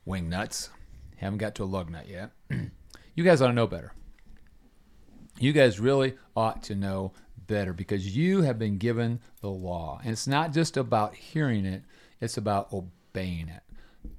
wing 0.06 0.30
nuts, 0.30 0.70
haven't 1.18 1.40
got 1.40 1.56
to 1.56 1.64
a 1.64 1.66
lug 1.66 1.90
nut 1.90 2.08
yet. 2.08 2.32
you 3.16 3.24
guys 3.24 3.42
ought 3.42 3.48
to 3.48 3.54
know 3.54 3.68
better. 3.68 3.94
You 5.40 5.54
guys 5.54 5.80
really 5.80 6.16
ought 6.36 6.64
to 6.64 6.76
know 6.76 7.14
better 7.46 7.74
because 7.74 8.16
you 8.16 8.42
have 8.42 8.60
been 8.60 8.78
given 8.78 9.20
the 9.42 9.50
law. 9.50 10.00
And 10.04 10.12
it's 10.12 10.28
not 10.28 10.52
just 10.52 10.78
about 10.78 11.16
hearing 11.16 11.66
it, 11.66 11.84
it's 12.20 12.38
about 12.38 12.74
obeying 12.74 13.48
it. 13.48 13.62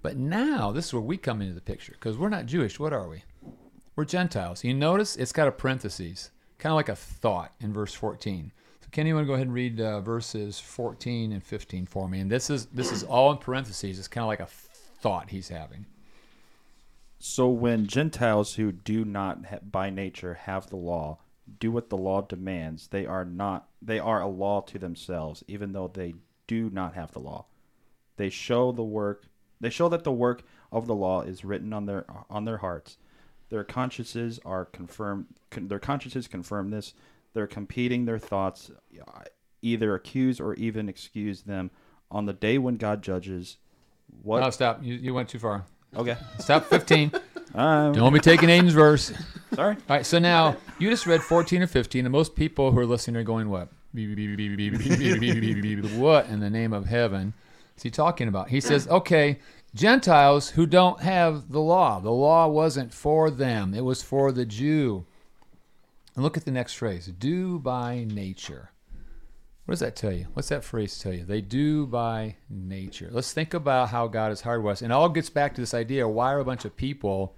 But 0.03 0.17
now, 0.17 0.73
this 0.73 0.87
is 0.87 0.95
where 0.95 1.03
we 1.03 1.17
come 1.17 1.43
into 1.43 1.55
the 1.55 1.61
picture 1.61 1.93
because 1.93 2.17
we're 2.17 2.29
not 2.29 2.47
Jewish. 2.47 2.79
What 2.79 2.93
are 2.93 3.09
we? 3.09 3.25
We're 3.97 4.05
Gentiles. 4.05 4.65
You 4.65 4.75
notice 4.75 5.17
it's 5.17 5.33
got 5.33 5.49
a 5.49 5.53
parentheses, 5.53 6.31
kind 6.59 6.73
of 6.73 6.77
like 6.77 6.89
a 6.89 6.97
thought 6.97 7.53
in 7.61 7.73
verse 7.73 7.95
14. 7.95 8.53
So, 8.81 9.03
want 9.03 9.25
to 9.25 9.27
go 9.27 9.35
ahead 9.35 9.47
and 9.47 9.55
read 9.55 9.81
uh, 9.81 10.01
verses 10.01 10.59
14 10.59 11.33
and 11.33 11.43
15 11.43 11.87
for 11.87 12.09
me? 12.09 12.21
And 12.21 12.31
this 12.31 12.49
is 12.49 12.67
this 12.67 12.91
is 12.91 13.05
all 13.05 13.31
in 13.33 13.39
parentheses. 13.39 13.99
It's 13.99 14.09
kind 14.09 14.23
of 14.23 14.29
like 14.29 14.41
a 14.41 14.47
thought 14.47 15.31
he's 15.31 15.49
having. 15.49 15.87
So 17.19 17.49
when 17.49 17.87
Gentiles 17.87 18.55
who 18.55 18.73
do 18.73 19.05
not 19.05 19.47
ha- 19.47 19.59
by 19.63 19.91
nature 19.91 20.35
have 20.35 20.69
the 20.69 20.77
law 20.77 21.19
do 21.61 21.73
what 21.73 21.89
the 21.89 21.97
law 21.97 22.21
demands, 22.21 22.89
they 22.89 23.07
are 23.07 23.25
not 23.25 23.69
they 23.81 23.99
are 23.99 24.21
a 24.21 24.29
law 24.29 24.61
to 24.63 24.79
themselves, 24.79 25.43
even 25.49 25.73
though 25.73 25.89
they 25.89 26.15
do 26.47 26.71
not 26.71 26.95
have 26.95 27.13
the 27.13 27.21
law. 27.21 27.47
They 28.17 28.31
show 28.31 28.73
the 28.73 28.85
work 28.85 29.27
they 29.61 29.71
show 29.71 29.89
that 29.89 30.05
the 30.05 30.13
work 30.13 30.43
of 30.71 30.87
the 30.87 30.95
law 30.95 31.23
is 31.23 31.45
written 31.45 31.73
on 31.73 31.87
their 31.87 32.07
on 32.31 32.45
their 32.45 32.59
hearts. 32.59 32.99
Their 33.51 33.65
consciences 33.65 34.39
are 34.45 34.65
confirmed 34.65 35.27
con, 35.51 35.69
their 35.69 35.79
consciences 35.79 36.29
confirm 36.29 36.71
this. 36.71 36.95
They're 37.35 37.47
competing 37.47 38.05
their 38.05 38.19
thoughts 38.19 38.71
uh, 39.01 39.23
either 39.63 39.95
accuse 39.95 40.41
or 40.41 40.55
even 40.55 40.89
excuse 40.89 41.43
them 41.43 41.71
on 42.11 42.27
the 42.27 42.33
day 42.33 42.59
when 42.59 42.77
God 42.77 43.03
judges. 43.03 43.59
What 44.23 44.41
No, 44.41 44.51
stop. 44.51 44.83
You, 44.83 44.95
you 44.95 45.15
went 45.15 45.29
too 45.29 45.39
far. 45.39 45.65
Okay. 45.97 46.17
Stop 46.39 46.67
15. 46.67 47.13
Um, 47.55 47.93
Don't 47.93 48.13
be 48.13 48.21
taking 48.21 48.49
Aiden's 48.51 48.75
verse. 48.75 49.13
sorry. 49.55 49.75
All 49.75 49.97
right, 49.97 50.05
so 50.05 50.19
now 50.19 50.57
you 50.79 50.91
just 50.91 51.07
read 51.07 51.23
14 51.23 51.63
or 51.63 51.67
15, 51.67 52.05
and 52.05 52.13
most 52.13 52.37
people 52.37 52.73
who 52.73 52.79
are 52.79 52.87
listening 52.87 53.17
are 53.17 53.25
going, 53.25 53.49
What? 53.49 53.69
What 55.99 56.27
in 56.27 56.41
the 56.41 56.51
name 56.51 56.75
of 56.75 56.87
heaven 56.87 57.33
is 57.79 57.83
he 57.85 57.91
talking 57.91 58.29
about? 58.29 58.49
He 58.49 58.61
says, 58.61 58.89
Okay, 58.89 59.39
Gentiles 59.75 60.51
who 60.51 60.67
don't 60.67 61.01
have 61.01 61.51
the 61.51 61.61
law. 61.61 62.01
The 62.01 62.11
law 62.11 62.49
wasn't 62.49 62.93
for 62.93 63.31
them, 63.31 63.73
it 63.73 63.85
was 63.85 64.03
for 64.03 64.33
the 64.33 64.45
Jew. 64.45 65.07
And 66.15 66.25
look 66.25 66.37
at 66.37 66.45
the 66.45 66.51
next 66.51 66.75
phrase 66.75 67.07
do 67.07 67.61
by 67.61 68.05
nature. 68.09 68.71
What 69.65 69.73
does 69.73 69.81
that 69.81 69.97
tell 69.97 70.13
you? 70.13 70.27
What's 70.33 70.49
that 70.49 70.65
phrase 70.65 70.99
tell 70.99 71.13
you? 71.13 71.25
They 71.25 71.43
do 71.43 71.87
by 71.87 72.37
nature. 72.51 73.09
Let's 73.13 73.33
think 73.33 73.55
about 73.55 73.91
how 73.91 74.09
God 74.09 74.33
is 74.33 74.43
hardwired. 74.43 74.73
us. 74.73 74.83
And 74.83 74.91
it 74.91 74.95
all 74.95 75.11
gets 75.11 75.31
back 75.31 75.55
to 75.55 75.61
this 75.61 75.75
idea 75.75 76.09
why 76.09 76.33
are 76.33 76.41
a 76.41 76.45
bunch 76.45 76.65
of 76.65 76.75
people 76.75 77.37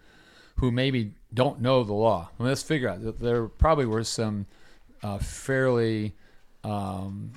who 0.56 0.70
maybe 0.70 1.12
don't 1.34 1.60
know 1.60 1.82
the 1.82 1.92
law? 1.92 2.30
Well, 2.38 2.48
let's 2.48 2.62
figure 2.62 2.88
out 2.88 3.18
there 3.18 3.48
probably 3.48 3.86
were 3.86 4.04
some 4.04 4.46
uh, 5.02 5.18
fairly 5.18 6.14
um, 6.62 7.32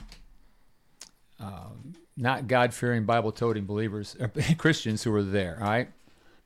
uh, 1.42 1.70
not 2.16 2.48
God 2.48 2.74
fearing, 2.74 3.06
Bible 3.06 3.32
toting 3.32 3.66
believers, 3.66 4.16
or 4.20 4.32
Christians 4.58 5.04
who 5.04 5.12
were 5.12 5.24
there, 5.24 5.58
all 5.60 5.70
right? 5.70 5.90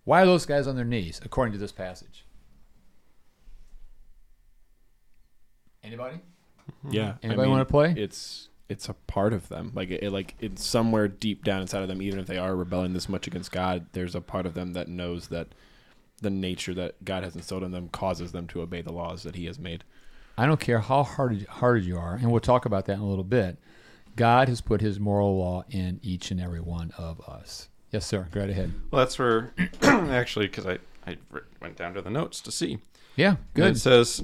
Why 0.04 0.22
are 0.22 0.26
those 0.26 0.46
guys 0.46 0.68
on 0.68 0.76
their 0.76 0.86
knees, 0.86 1.20
according 1.24 1.54
to 1.54 1.60
this 1.60 1.72
passage? 1.72 2.26
Anybody? 5.84 6.20
Yeah. 6.90 7.16
Anybody 7.24 7.50
wanna 7.50 7.66
play? 7.66 7.94
It's 7.98 8.50
it's 8.70 8.90
a 8.90 8.94
part 8.94 9.34
of 9.34 9.48
them. 9.50 9.72
Like 9.74 9.90
it, 9.90 10.12
like 10.12 10.36
it's 10.40 10.64
somewhere 10.64 11.08
deep 11.08 11.44
down 11.44 11.62
inside 11.62 11.82
of 11.82 11.88
them. 11.88 12.02
Even 12.02 12.20
if 12.20 12.28
they 12.28 12.38
are 12.38 12.56
rebelling 12.56 12.94
this 12.94 13.08
much 13.08 13.28
against 13.28 13.52
God, 13.52 13.88
there's 13.94 14.16
a 14.16 14.22
part 14.22 14.46
of 14.46 14.54
them 14.54 14.74
that 14.74 14.88
knows 14.88 15.28
that 15.30 15.48
the 16.22 16.30
nature 16.30 16.74
that 16.74 17.04
God 17.06 17.24
has 17.24 17.36
instilled 17.36 17.64
in 17.64 17.72
them 17.72 17.90
causes 17.90 18.32
them 18.32 18.48
to 18.48 18.62
obey 18.62 18.82
the 18.82 18.92
laws 18.92 19.24
that 19.24 19.36
He 19.36 19.46
has 19.46 19.60
made. 19.60 19.84
I 20.38 20.46
don't 20.46 20.60
care 20.60 20.80
how 20.80 21.04
hard 21.04 21.46
hearted 21.48 21.86
you 21.86 21.98
are, 21.98 22.16
and 22.16 22.32
we'll 22.32 22.42
talk 22.42 22.66
about 22.66 22.86
that 22.86 22.94
in 22.94 23.00
a 23.00 23.08
little 23.08 23.24
bit. 23.24 23.58
God 24.18 24.50
has 24.50 24.60
put 24.60 24.82
His 24.82 25.00
moral 25.00 25.38
law 25.38 25.64
in 25.70 26.02
each 26.04 26.32
and 26.32 26.42
every 26.42 26.60
one 26.60 26.92
of 26.98 27.22
us. 27.22 27.70
Yes, 27.92 28.06
sir. 28.06 28.28
Go 28.32 28.42
right 28.42 28.50
ahead. 28.50 28.74
Well, 28.92 29.00
that's 29.00 29.18
where 29.18 29.54
actually 29.82 30.48
because 30.48 30.66
I 30.66 30.80
I 31.06 31.18
went 31.62 31.78
down 31.78 31.94
to 31.94 32.02
the 32.02 32.10
notes 32.10 32.42
to 32.42 32.52
see. 32.52 32.80
Yeah, 33.16 33.30
And 33.30 33.38
good. 33.54 33.76
It 33.78 33.80
says 33.80 34.24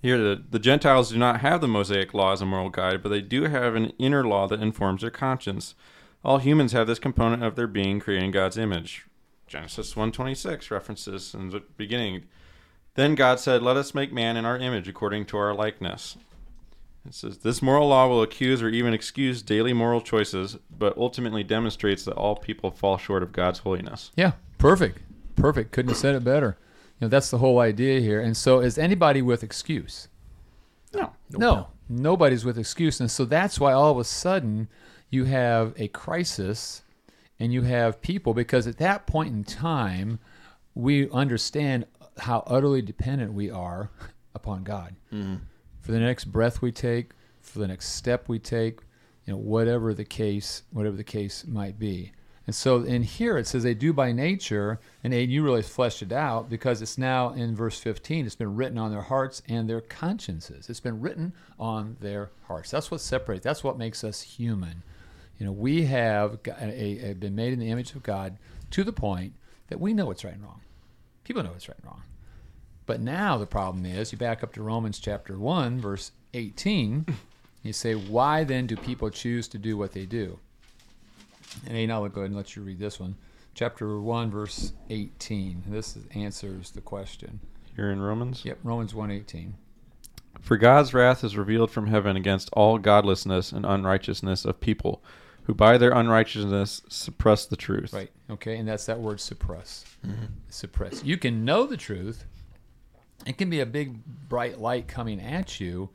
here 0.00 0.16
the, 0.16 0.42
the 0.48 0.58
Gentiles 0.58 1.10
do 1.10 1.18
not 1.18 1.40
have 1.40 1.60
the 1.60 1.68
Mosaic 1.68 2.14
law 2.14 2.32
as 2.32 2.40
a 2.40 2.46
moral 2.46 2.70
guide, 2.70 3.02
but 3.02 3.10
they 3.10 3.20
do 3.20 3.44
have 3.44 3.74
an 3.74 3.92
inner 3.98 4.26
law 4.26 4.48
that 4.48 4.62
informs 4.62 5.02
their 5.02 5.10
conscience. 5.10 5.74
All 6.24 6.38
humans 6.38 6.72
have 6.72 6.86
this 6.86 6.98
component 6.98 7.44
of 7.44 7.54
their 7.56 7.66
being 7.66 8.00
creating 8.00 8.30
God's 8.30 8.56
image. 8.56 9.06
Genesis 9.46 9.94
1:26 9.94 10.70
references 10.70 11.34
in 11.34 11.50
the 11.50 11.62
beginning. 11.76 12.24
Then 12.94 13.14
God 13.14 13.38
said, 13.38 13.62
"Let 13.62 13.76
us 13.76 13.94
make 13.94 14.12
man 14.12 14.36
in 14.36 14.44
our 14.44 14.56
image 14.56 14.88
according 14.88 15.26
to 15.26 15.36
our 15.36 15.54
likeness." 15.54 16.16
It 17.10 17.16
says 17.16 17.38
this 17.38 17.60
moral 17.60 17.88
law 17.88 18.06
will 18.06 18.22
accuse 18.22 18.62
or 18.62 18.68
even 18.68 18.94
excuse 18.94 19.42
daily 19.42 19.72
moral 19.72 20.00
choices, 20.00 20.56
but 20.70 20.96
ultimately 20.96 21.42
demonstrates 21.42 22.04
that 22.04 22.14
all 22.14 22.36
people 22.36 22.70
fall 22.70 22.98
short 22.98 23.24
of 23.24 23.32
God's 23.32 23.58
holiness. 23.58 24.12
Yeah, 24.14 24.32
perfect. 24.58 25.00
Perfect. 25.34 25.72
Couldn't 25.72 25.88
have 25.88 25.98
said 25.98 26.14
it 26.14 26.22
better. 26.22 26.56
You 27.00 27.06
know, 27.06 27.08
that's 27.08 27.28
the 27.28 27.38
whole 27.38 27.58
idea 27.58 27.98
here. 28.00 28.20
And 28.20 28.36
so, 28.36 28.60
is 28.60 28.78
anybody 28.78 29.22
with 29.22 29.42
excuse? 29.42 30.06
No. 30.94 31.12
No, 31.30 31.68
nobody's 31.88 32.44
with 32.44 32.56
excuse. 32.56 33.00
And 33.00 33.10
so 33.10 33.24
that's 33.24 33.58
why 33.58 33.72
all 33.72 33.90
of 33.90 33.98
a 33.98 34.04
sudden 34.04 34.68
you 35.08 35.24
have 35.24 35.74
a 35.76 35.88
crisis 35.88 36.82
and 37.40 37.52
you 37.52 37.62
have 37.62 38.00
people, 38.00 38.34
because 38.34 38.68
at 38.68 38.78
that 38.78 39.08
point 39.08 39.34
in 39.34 39.42
time, 39.42 40.20
we 40.76 41.10
understand 41.10 41.86
how 42.18 42.44
utterly 42.46 42.82
dependent 42.82 43.32
we 43.32 43.50
are 43.50 43.90
upon 44.32 44.62
God. 44.62 44.94
Mm-hmm. 45.12 45.36
For 45.80 45.92
the 45.92 46.00
next 46.00 46.26
breath 46.26 46.62
we 46.62 46.72
take, 46.72 47.12
for 47.40 47.58
the 47.58 47.68
next 47.68 47.90
step 47.94 48.28
we 48.28 48.38
take, 48.38 48.80
you 49.24 49.32
know, 49.32 49.38
whatever 49.38 49.94
the 49.94 50.04
case, 50.04 50.62
whatever 50.72 50.96
the 50.96 51.04
case 51.04 51.44
might 51.46 51.78
be. 51.78 52.12
And 52.46 52.54
so 52.54 52.82
in 52.82 53.02
here 53.02 53.38
it 53.38 53.46
says 53.46 53.62
they 53.62 53.74
do 53.74 53.92
by 53.92 54.12
nature, 54.12 54.80
and 55.04 55.12
Aiden, 55.12 55.28
you 55.28 55.42
really 55.42 55.62
fleshed 55.62 56.02
it 56.02 56.10
out 56.10 56.50
because 56.50 56.82
it's 56.82 56.98
now 56.98 57.30
in 57.30 57.54
verse 57.54 57.78
15. 57.78 58.26
It's 58.26 58.34
been 58.34 58.56
written 58.56 58.76
on 58.76 58.90
their 58.90 59.02
hearts 59.02 59.40
and 59.48 59.68
their 59.68 59.80
consciences. 59.80 60.68
It's 60.68 60.80
been 60.80 61.00
written 61.00 61.32
on 61.58 61.96
their 62.00 62.30
hearts. 62.48 62.70
That's 62.70 62.90
what 62.90 63.00
separates. 63.00 63.44
That's 63.44 63.62
what 63.62 63.78
makes 63.78 64.02
us 64.02 64.22
human. 64.22 64.82
You 65.38 65.46
know, 65.46 65.52
we 65.52 65.84
have 65.86 66.38
a, 66.46 67.10
a, 67.10 67.14
been 67.14 67.34
made 67.34 67.52
in 67.52 67.60
the 67.60 67.70
image 67.70 67.94
of 67.94 68.02
God 68.02 68.36
to 68.72 68.84
the 68.84 68.92
point 68.92 69.34
that 69.68 69.80
we 69.80 69.94
know 69.94 70.06
what's 70.06 70.24
right 70.24 70.34
and 70.34 70.42
wrong. 70.42 70.60
People 71.24 71.42
know 71.42 71.50
what's 71.50 71.68
right 71.68 71.78
and 71.78 71.86
wrong. 71.86 72.02
But 72.90 73.00
now 73.00 73.38
the 73.38 73.46
problem 73.46 73.86
is, 73.86 74.10
you 74.10 74.18
back 74.18 74.42
up 74.42 74.52
to 74.54 74.64
Romans 74.64 74.98
chapter 74.98 75.38
1, 75.38 75.80
verse 75.80 76.10
18. 76.34 77.06
You 77.62 77.72
say, 77.72 77.94
why 77.94 78.42
then 78.42 78.66
do 78.66 78.74
people 78.74 79.10
choose 79.10 79.46
to 79.46 79.58
do 79.58 79.76
what 79.76 79.92
they 79.92 80.06
do? 80.06 80.40
And 81.68 81.76
Aiden, 81.76 81.92
I'll 81.92 82.08
go 82.08 82.22
ahead 82.22 82.30
and 82.30 82.36
let 82.36 82.56
you 82.56 82.62
read 82.62 82.80
this 82.80 82.98
one. 82.98 83.14
Chapter 83.54 84.00
1, 84.00 84.32
verse 84.32 84.72
18. 84.88 85.62
This 85.68 85.96
is, 85.96 86.02
answers 86.16 86.72
the 86.72 86.80
question. 86.80 87.38
You're 87.76 87.92
in 87.92 88.00
Romans? 88.00 88.44
Yep, 88.44 88.58
Romans 88.64 88.92
1:18. 88.92 89.52
For 90.40 90.56
God's 90.56 90.92
wrath 90.92 91.22
is 91.22 91.36
revealed 91.36 91.70
from 91.70 91.86
heaven 91.86 92.16
against 92.16 92.50
all 92.54 92.76
godlessness 92.76 93.52
and 93.52 93.64
unrighteousness 93.64 94.44
of 94.44 94.58
people, 94.58 95.00
who 95.44 95.54
by 95.54 95.78
their 95.78 95.92
unrighteousness 95.92 96.82
suppress 96.88 97.46
the 97.46 97.56
truth. 97.56 97.92
Right. 97.92 98.10
Okay, 98.28 98.56
and 98.56 98.68
that's 98.68 98.86
that 98.86 98.98
word 98.98 99.20
suppress. 99.20 99.84
Mm-hmm. 100.04 100.24
Suppress. 100.48 101.04
You 101.04 101.18
can 101.18 101.44
know 101.44 101.66
the 101.66 101.76
truth. 101.76 102.24
It 103.26 103.36
can 103.38 103.50
be 103.50 103.60
a 103.60 103.66
big 103.66 104.04
bright 104.28 104.58
light 104.60 104.88
coming 104.88 105.20
at 105.20 105.60
you, 105.60 105.90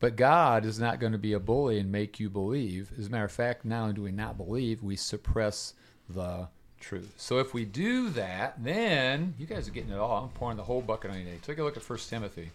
but 0.00 0.16
God 0.16 0.64
is 0.64 0.78
not 0.78 0.98
going 0.98 1.12
to 1.12 1.18
be 1.18 1.32
a 1.32 1.40
bully 1.40 1.78
and 1.78 1.90
make 1.92 2.18
you 2.18 2.28
believe. 2.28 2.90
As 2.98 3.06
a 3.06 3.10
matter 3.10 3.24
of 3.24 3.32
fact, 3.32 3.64
now 3.64 3.90
do 3.92 4.02
we 4.02 4.12
not 4.12 4.36
believe, 4.36 4.82
we 4.82 4.96
suppress 4.96 5.74
the 6.08 6.48
truth. 6.80 7.14
So 7.16 7.38
if 7.38 7.54
we 7.54 7.64
do 7.64 8.10
that, 8.10 8.62
then 8.62 9.34
you 9.38 9.46
guys 9.46 9.68
are 9.68 9.70
getting 9.70 9.90
it 9.90 9.98
all. 9.98 10.24
I'm 10.24 10.30
pouring 10.30 10.56
the 10.56 10.64
whole 10.64 10.82
bucket 10.82 11.10
on 11.10 11.18
you 11.18 11.24
today. 11.24 11.38
Take 11.42 11.58
a 11.58 11.62
look 11.64 11.76
at 11.76 11.82
First 11.82 12.10
Timothy. 12.10 12.50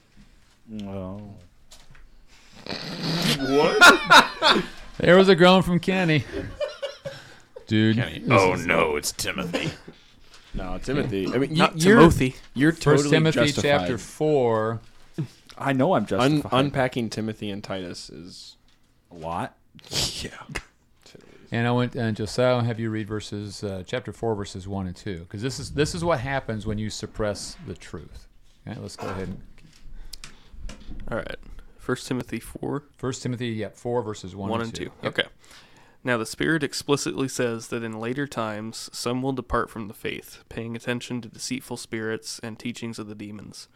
Oh. 0.84 1.22
There 5.00 5.16
was 5.16 5.30
a 5.30 5.36
groan 5.36 5.62
from 5.62 5.80
Kenny. 5.80 6.26
Dude. 7.68 8.24
oh 8.30 8.56
no, 8.56 8.98
it's 8.98 9.14
Timothy. 9.14 9.72
No, 10.54 10.78
Timothy. 10.80 11.28
I 11.28 11.38
mean, 11.38 11.52
you, 11.52 11.58
Not 11.58 11.82
you're, 11.84 12.00
Timothy. 12.00 12.36
You're 12.54 12.72
First 12.72 13.10
Timothy 13.10 13.40
justified. 13.48 13.62
chapter 13.80 13.98
4. 13.98 14.80
I 15.58 15.74
know 15.74 15.94
I'm 15.94 16.04
Un- 16.04 16.08
justified. 16.08 16.66
unpacking 16.66 17.10
Timothy 17.10 17.50
and 17.52 17.64
Titus 17.64 18.10
is 18.10 18.56
a 19.12 19.16
lot. 19.16 19.58
yeah. 20.22 20.30
And 21.52 21.68
I 21.68 21.72
went 21.72 21.96
and 21.96 22.16
Josiah, 22.16 22.56
I'll 22.56 22.62
have 22.62 22.80
you 22.80 22.90
read 22.92 23.08
verses 23.08 23.64
uh, 23.64 23.84
chapter 23.86 24.12
four, 24.14 24.36
verses 24.36 24.68
one 24.68 24.86
and 24.86 24.96
two, 24.96 25.22
because 25.22 25.42
this 25.42 25.60
is 25.60 25.72
this 25.72 25.96
is 25.96 26.04
what 26.04 26.20
happens 26.20 26.68
when 26.68 26.78
you 26.78 26.92
suppress 26.92 27.58
the 27.66 27.74
truth. 27.74 28.28
Okay, 28.68 28.80
let's 28.80 28.96
go 28.96 29.08
ahead. 29.08 29.30
and 29.30 29.42
All 31.10 31.18
right. 31.18 31.36
First 31.80 32.08
Timothy 32.08 32.40
4, 32.40 32.84
First 32.98 33.24
Timothy, 33.24 33.48
yeah, 33.48 33.70
four 33.74 34.04
verses 34.04 34.36
one, 34.36 34.52
1 34.52 34.62
and 34.62 34.68
and 34.68 34.76
two. 34.76 34.86
2. 34.86 34.92
Yep. 35.02 35.20
Okay. 35.20 35.28
Now, 36.04 36.18
the 36.18 36.26
Spirit 36.26 36.64
explicitly 36.64 37.28
says 37.28 37.68
that 37.68 37.84
in 37.84 38.00
later 38.00 38.26
times 38.26 38.90
some 38.94 39.22
will 39.22 39.34
depart 39.34 39.70
from 39.70 39.88
the 39.88 39.94
faith, 39.94 40.44
paying 40.48 40.76
attention 40.76 41.22
to 41.22 41.30
deceitful 41.30 41.78
spirits 41.78 42.40
and 42.42 42.58
teachings 42.58 43.00
of 43.00 43.08
the 43.08 43.16
demons, 43.16 43.68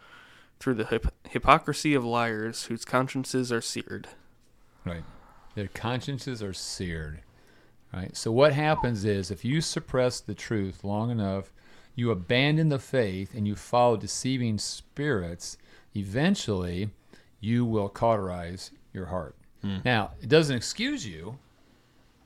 through 0.58 0.74
the 0.74 0.86
hip- 0.86 1.14
hypocrisy 1.28 1.94
of 1.94 2.04
liars 2.04 2.64
whose 2.64 2.84
consciences 2.84 3.52
are 3.52 3.60
seared. 3.60 4.08
Right. 4.86 5.04
Their 5.54 5.68
consciences 5.68 6.42
are 6.42 6.54
seared. 6.54 7.20
Right. 7.92 8.16
So 8.16 8.32
what 8.32 8.54
happens 8.54 9.04
is 9.04 9.30
if 9.30 9.44
you 9.44 9.60
suppress 9.60 10.20
the 10.20 10.34
truth 10.34 10.82
long 10.82 11.10
enough, 11.10 11.52
you 11.94 12.10
abandon 12.10 12.70
the 12.70 12.78
faith 12.78 13.34
and 13.34 13.46
you 13.46 13.54
follow 13.54 13.96
deceiving 13.96 14.58
spirits, 14.58 15.58
eventually 15.94 16.90
you 17.38 17.64
will 17.64 17.88
cauterize 17.88 18.70
your 18.92 19.06
heart. 19.06 19.36
Hmm. 19.60 19.78
Now, 19.84 20.12
it 20.20 20.28
doesn't 20.28 20.56
excuse 20.56 21.06
you 21.06 21.38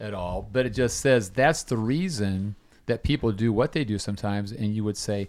at 0.00 0.14
all, 0.14 0.48
but 0.52 0.66
it 0.66 0.70
just 0.70 1.00
says 1.00 1.30
that's 1.30 1.62
the 1.62 1.76
reason 1.76 2.54
that 2.86 3.02
people 3.02 3.32
do 3.32 3.52
what 3.52 3.72
they 3.72 3.84
do 3.84 3.98
sometimes 3.98 4.52
and 4.52 4.74
you 4.74 4.82
would 4.84 4.96
say 4.96 5.28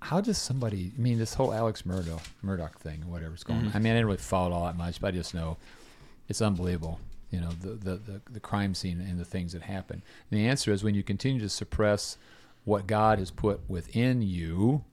how 0.00 0.20
does 0.20 0.36
somebody 0.36 0.92
I 0.96 1.00
mean 1.00 1.18
this 1.18 1.34
whole 1.34 1.52
Alex 1.52 1.82
Murdaugh 1.82 2.22
Murdaugh 2.44 2.74
thing, 2.74 3.08
whatever's 3.08 3.44
going 3.44 3.60
on. 3.60 3.66
Mm-hmm. 3.66 3.76
I 3.76 3.80
mean 3.80 3.92
I 3.92 3.96
didn't 3.96 4.06
really 4.06 4.18
follow 4.18 4.50
it 4.50 4.52
all 4.54 4.64
that 4.66 4.76
much, 4.76 5.00
but 5.00 5.08
I 5.08 5.10
just 5.12 5.34
know 5.34 5.56
it's 6.28 6.42
unbelievable 6.42 6.98
you 7.34 7.40
know 7.40 7.50
the, 7.60 7.70
the, 7.70 7.96
the, 7.96 8.20
the 8.30 8.40
crime 8.40 8.74
scene 8.74 9.00
and 9.00 9.18
the 9.18 9.24
things 9.24 9.52
that 9.52 9.62
happen 9.62 10.02
and 10.30 10.40
the 10.40 10.46
answer 10.46 10.72
is 10.72 10.84
when 10.84 10.94
you 10.94 11.02
continue 11.02 11.40
to 11.40 11.48
suppress 11.48 12.16
what 12.64 12.86
god 12.86 13.18
has 13.18 13.30
put 13.30 13.60
within 13.68 14.22
you 14.22 14.84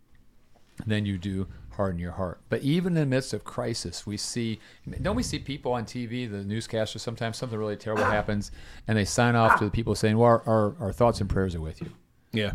then 0.88 1.06
you 1.06 1.20
do 1.20 1.48
harden 1.76 2.00
your 2.00 2.12
heart 2.12 2.40
but 2.50 2.62
even 2.62 2.96
in 2.98 3.02
the 3.02 3.06
midst 3.06 3.34
of 3.34 3.44
crisis 3.44 4.06
we 4.06 4.18
see 4.18 4.60
don't 5.02 5.16
we 5.16 5.24
see 5.24 5.40
people 5.40 5.72
on 5.74 5.86
tv 5.86 6.30
the 6.30 6.38
newscasters 6.38 7.00
sometimes 7.00 7.38
something 7.38 7.58
really 7.58 7.76
terrible 7.78 8.04
ah. 8.04 8.12
happens 8.12 8.52
and 8.88 8.98
they 8.98 9.06
sign 9.06 9.36
off 9.36 9.58
to 9.58 9.66
the 9.66 9.72
people 9.72 9.96
saying 9.96 10.18
well 10.18 10.28
our, 10.28 10.44
our, 10.48 10.76
our 10.80 10.92
thoughts 10.92 11.22
and 11.22 11.30
prayers 11.30 11.56
are 11.56 11.62
with 11.62 11.82
you 11.82 11.90
Yeah. 12.34 12.54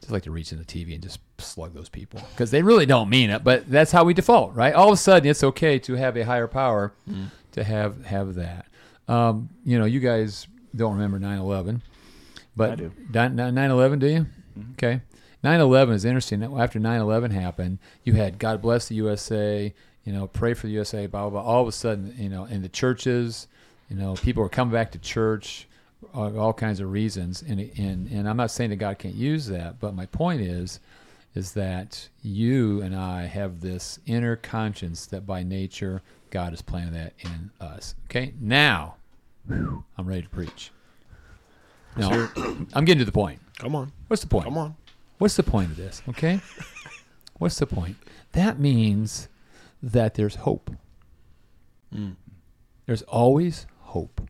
just 0.00 0.12
like 0.12 0.22
to 0.24 0.30
reach 0.30 0.52
in 0.52 0.58
the 0.58 0.64
TV 0.64 0.92
and 0.94 1.02
just 1.02 1.18
slug 1.38 1.72
those 1.74 1.88
people 1.88 2.20
because 2.30 2.50
they 2.50 2.62
really 2.62 2.86
don't 2.86 3.08
mean 3.08 3.30
it, 3.30 3.42
but 3.42 3.68
that's 3.70 3.90
how 3.90 4.04
we 4.04 4.12
default, 4.14 4.54
right? 4.54 4.74
All 4.74 4.88
of 4.88 4.94
a 4.94 4.96
sudden, 4.96 5.28
it's 5.28 5.42
okay 5.42 5.78
to 5.80 5.94
have 5.94 6.16
a 6.16 6.24
higher 6.24 6.46
power 6.46 6.92
mm. 7.08 7.30
to 7.52 7.64
have 7.64 8.04
have 8.04 8.34
that. 8.34 8.66
Um, 9.08 9.48
you 9.64 9.78
know, 9.78 9.84
you 9.84 10.00
guys 10.00 10.46
don't 10.76 10.92
remember 10.94 11.18
9/11, 11.18 11.80
but 12.56 12.72
I 12.72 12.74
do. 12.76 12.92
9/11, 13.12 13.98
do 13.98 14.06
you? 14.06 14.26
Mm-hmm. 14.58 14.72
Okay. 14.72 15.00
9/11 15.44 15.92
is 15.92 16.04
interesting. 16.04 16.42
After 16.42 16.80
9/11 16.80 17.30
happened, 17.30 17.78
you 18.02 18.14
had 18.14 18.38
God 18.38 18.62
bless 18.62 18.88
the 18.88 18.94
USA. 18.96 19.72
You 20.04 20.12
know, 20.12 20.26
pray 20.26 20.54
for 20.54 20.66
the 20.66 20.72
USA. 20.72 21.06
Blah 21.06 21.28
blah. 21.28 21.42
blah. 21.42 21.50
All 21.52 21.62
of 21.62 21.68
a 21.68 21.72
sudden, 21.72 22.14
you 22.18 22.28
know, 22.28 22.44
in 22.44 22.62
the 22.62 22.68
churches, 22.68 23.46
you 23.88 23.96
know, 23.96 24.14
people 24.14 24.42
were 24.42 24.48
coming 24.48 24.72
back 24.72 24.90
to 24.92 24.98
church 24.98 25.68
all, 26.12 26.38
all 26.38 26.52
kinds 26.52 26.80
of 26.80 26.90
reasons 26.90 27.42
and, 27.42 27.60
and 27.78 28.08
and 28.10 28.28
I'm 28.28 28.36
not 28.36 28.50
saying 28.50 28.70
that 28.70 28.76
God 28.76 28.98
can't 28.98 29.14
use 29.14 29.46
that 29.46 29.80
but 29.80 29.94
my 29.94 30.06
point 30.06 30.40
is 30.40 30.80
is 31.34 31.52
that 31.52 32.08
you 32.22 32.82
and 32.82 32.94
I 32.94 33.24
have 33.24 33.60
this 33.60 33.98
inner 34.06 34.36
conscience 34.36 35.06
that 35.06 35.26
by 35.26 35.42
nature 35.42 36.02
God 36.30 36.50
has 36.50 36.62
planted 36.62 36.94
that 36.94 37.14
in 37.20 37.50
us 37.60 37.94
okay 38.06 38.34
now 38.40 38.96
I'm 39.48 40.06
ready 40.06 40.22
to 40.22 40.28
preach 40.28 40.72
now 41.96 42.28
I'm 42.74 42.84
getting 42.84 42.98
to 42.98 43.04
the 43.04 43.12
point 43.12 43.40
Come 43.58 43.74
on. 43.74 43.92
what's 44.08 44.22
the 44.22 44.28
point 44.28 44.44
Come 44.44 44.58
on. 44.58 44.76
What's 45.18 45.36
the 45.36 45.42
point 45.42 45.70
of 45.70 45.76
this? 45.76 46.02
Okay? 46.08 46.40
What's 47.38 47.58
the 47.58 47.66
point? 47.66 47.96
That 48.32 48.58
means 48.58 49.28
that 49.82 50.14
there's 50.14 50.36
hope. 50.36 50.70
Hmm. 51.92 52.12
There's 52.86 53.02
always 53.02 53.66
hope. 53.80 54.20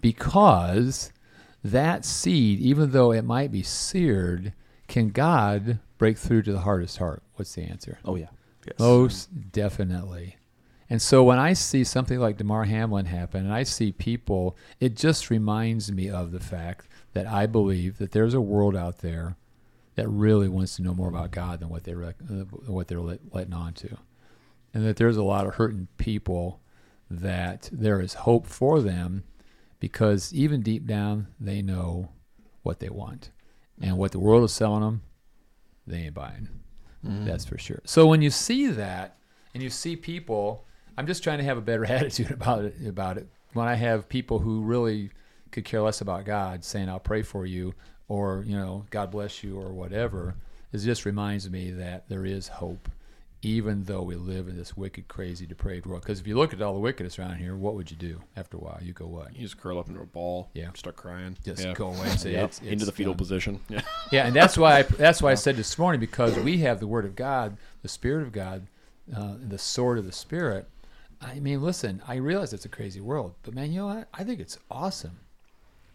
Because 0.00 1.12
that 1.64 2.04
seed, 2.04 2.58
even 2.60 2.90
though 2.90 3.12
it 3.12 3.22
might 3.22 3.52
be 3.52 3.62
seared, 3.62 4.52
can 4.88 5.10
God 5.10 5.78
break 5.98 6.18
through 6.18 6.42
to 6.42 6.52
the 6.52 6.60
hardest 6.60 6.98
heart? 6.98 7.22
What's 7.34 7.54
the 7.54 7.62
answer? 7.62 7.98
Oh 8.04 8.16
yeah. 8.16 8.28
Yes. 8.66 8.78
Most 8.78 9.52
definitely. 9.52 10.36
And 10.92 11.00
so 11.00 11.24
when 11.24 11.38
I 11.38 11.54
see 11.54 11.84
something 11.84 12.18
like 12.18 12.36
Damar 12.36 12.64
Hamlin 12.64 13.06
happen, 13.06 13.46
and 13.46 13.54
I 13.54 13.62
see 13.62 13.92
people, 13.92 14.58
it 14.78 14.94
just 14.94 15.30
reminds 15.30 15.90
me 15.90 16.10
of 16.10 16.32
the 16.32 16.38
fact 16.38 16.86
that 17.14 17.26
I 17.26 17.46
believe 17.46 17.96
that 17.96 18.12
there's 18.12 18.34
a 18.34 18.42
world 18.42 18.76
out 18.76 18.98
there 18.98 19.36
that 19.94 20.06
really 20.06 20.50
wants 20.50 20.76
to 20.76 20.82
know 20.82 20.92
more 20.92 21.08
about 21.08 21.30
God 21.30 21.60
than 21.60 21.70
what 21.70 21.84
they 21.84 21.94
rec- 21.94 22.16
uh, 22.30 22.44
what 22.66 22.88
they're 22.88 23.00
let, 23.00 23.20
letting 23.32 23.54
on 23.54 23.72
to, 23.72 23.96
and 24.74 24.84
that 24.84 24.96
there's 24.96 25.16
a 25.16 25.22
lot 25.22 25.46
of 25.46 25.54
hurting 25.54 25.88
people 25.96 26.60
that 27.10 27.70
there 27.72 27.98
is 27.98 28.12
hope 28.12 28.46
for 28.46 28.82
them 28.82 29.24
because 29.80 30.30
even 30.34 30.60
deep 30.60 30.86
down 30.86 31.28
they 31.40 31.62
know 31.62 32.10
what 32.64 32.80
they 32.80 32.90
want, 32.90 33.30
and 33.80 33.96
what 33.96 34.12
the 34.12 34.20
world 34.20 34.44
is 34.44 34.52
selling 34.52 34.82
them, 34.82 35.00
they 35.86 36.00
ain't 36.00 36.14
buying. 36.14 36.50
That's 37.02 37.46
for 37.46 37.56
sure. 37.56 37.80
So 37.86 38.06
when 38.06 38.20
you 38.20 38.28
see 38.28 38.66
that 38.66 39.16
and 39.54 39.62
you 39.62 39.70
see 39.70 39.96
people, 39.96 40.66
I'm 40.98 41.06
just 41.06 41.22
trying 41.22 41.38
to 41.38 41.44
have 41.44 41.58
a 41.58 41.62
better 41.62 41.84
attitude 41.98 42.30
about 42.30 42.64
it. 42.64 42.74
About 42.86 43.18
it. 43.18 43.26
When 43.52 43.68
I 43.68 43.74
have 43.74 44.08
people 44.08 44.38
who 44.38 44.62
really 44.62 45.10
could 45.50 45.64
care 45.64 45.82
less 45.82 46.00
about 46.00 46.24
God 46.24 46.64
saying, 46.64 46.88
"I'll 46.88 47.00
pray 47.00 47.22
for 47.22 47.44
you," 47.46 47.74
or 48.08 48.42
you 48.46 48.56
know, 48.56 48.86
"God 48.90 49.10
bless 49.10 49.42
you," 49.44 49.58
or 49.58 49.72
whatever, 49.72 50.34
it 50.72 50.78
just 50.78 51.04
reminds 51.04 51.50
me 51.50 51.70
that 51.72 52.08
there 52.08 52.24
is 52.24 52.48
hope, 52.48 52.88
even 53.42 53.84
though 53.84 54.00
we 54.02 54.14
live 54.14 54.48
in 54.48 54.56
this 54.56 54.74
wicked, 54.74 55.08
crazy, 55.08 55.44
depraved 55.44 55.84
world. 55.84 56.00
Because 56.02 56.18
if 56.20 56.26
you 56.26 56.36
look 56.36 56.54
at 56.54 56.62
all 56.62 56.72
the 56.72 56.80
wickedness 56.80 57.18
around 57.18 57.36
here, 57.36 57.54
what 57.56 57.74
would 57.74 57.90
you 57.90 57.96
do 57.98 58.20
after 58.36 58.56
a 58.56 58.60
while? 58.60 58.78
You 58.80 58.94
go 58.94 59.06
what? 59.06 59.34
You 59.36 59.42
just 59.42 59.58
curl 59.58 59.78
up 59.78 59.88
into 59.88 60.00
a 60.00 60.06
ball. 60.06 60.48
Yeah. 60.54 60.70
Start 60.74 60.96
crying. 60.96 61.36
Just 61.44 61.62
yeah. 61.62 61.74
go 61.74 61.88
away 61.88 62.08
and 62.08 62.18
say 62.20 62.32
Yep. 62.32 62.44
it's, 62.48 62.58
into 62.62 62.86
the 62.86 62.92
fetal 62.92 63.12
done. 63.12 63.18
position. 63.18 63.60
Yeah. 63.68 63.82
Yeah, 64.10 64.26
and 64.26 64.36
that's 64.36 64.56
why 64.58 64.78
I, 64.78 64.82
that's 64.82 65.20
why 65.22 65.30
I 65.32 65.34
said 65.46 65.56
this 65.56 65.78
morning 65.78 66.00
because 66.00 66.38
we 66.38 66.58
have 66.58 66.80
the 66.80 66.86
Word 66.86 67.04
of 67.04 67.16
God, 67.16 67.56
the 67.82 67.88
Spirit 67.88 68.22
of 68.22 68.32
God, 68.32 68.66
uh, 69.14 69.34
the 69.46 69.58
sword 69.58 69.98
of 69.98 70.06
the 70.06 70.12
Spirit. 70.12 70.68
I 71.22 71.38
mean, 71.40 71.62
listen, 71.62 72.02
I 72.06 72.16
realize 72.16 72.52
it's 72.52 72.64
a 72.64 72.68
crazy 72.68 73.00
world, 73.00 73.34
but 73.42 73.54
man, 73.54 73.72
you 73.72 73.80
know 73.80 73.86
what? 73.86 74.08
I 74.12 74.24
think 74.24 74.40
it's 74.40 74.58
awesome, 74.70 75.20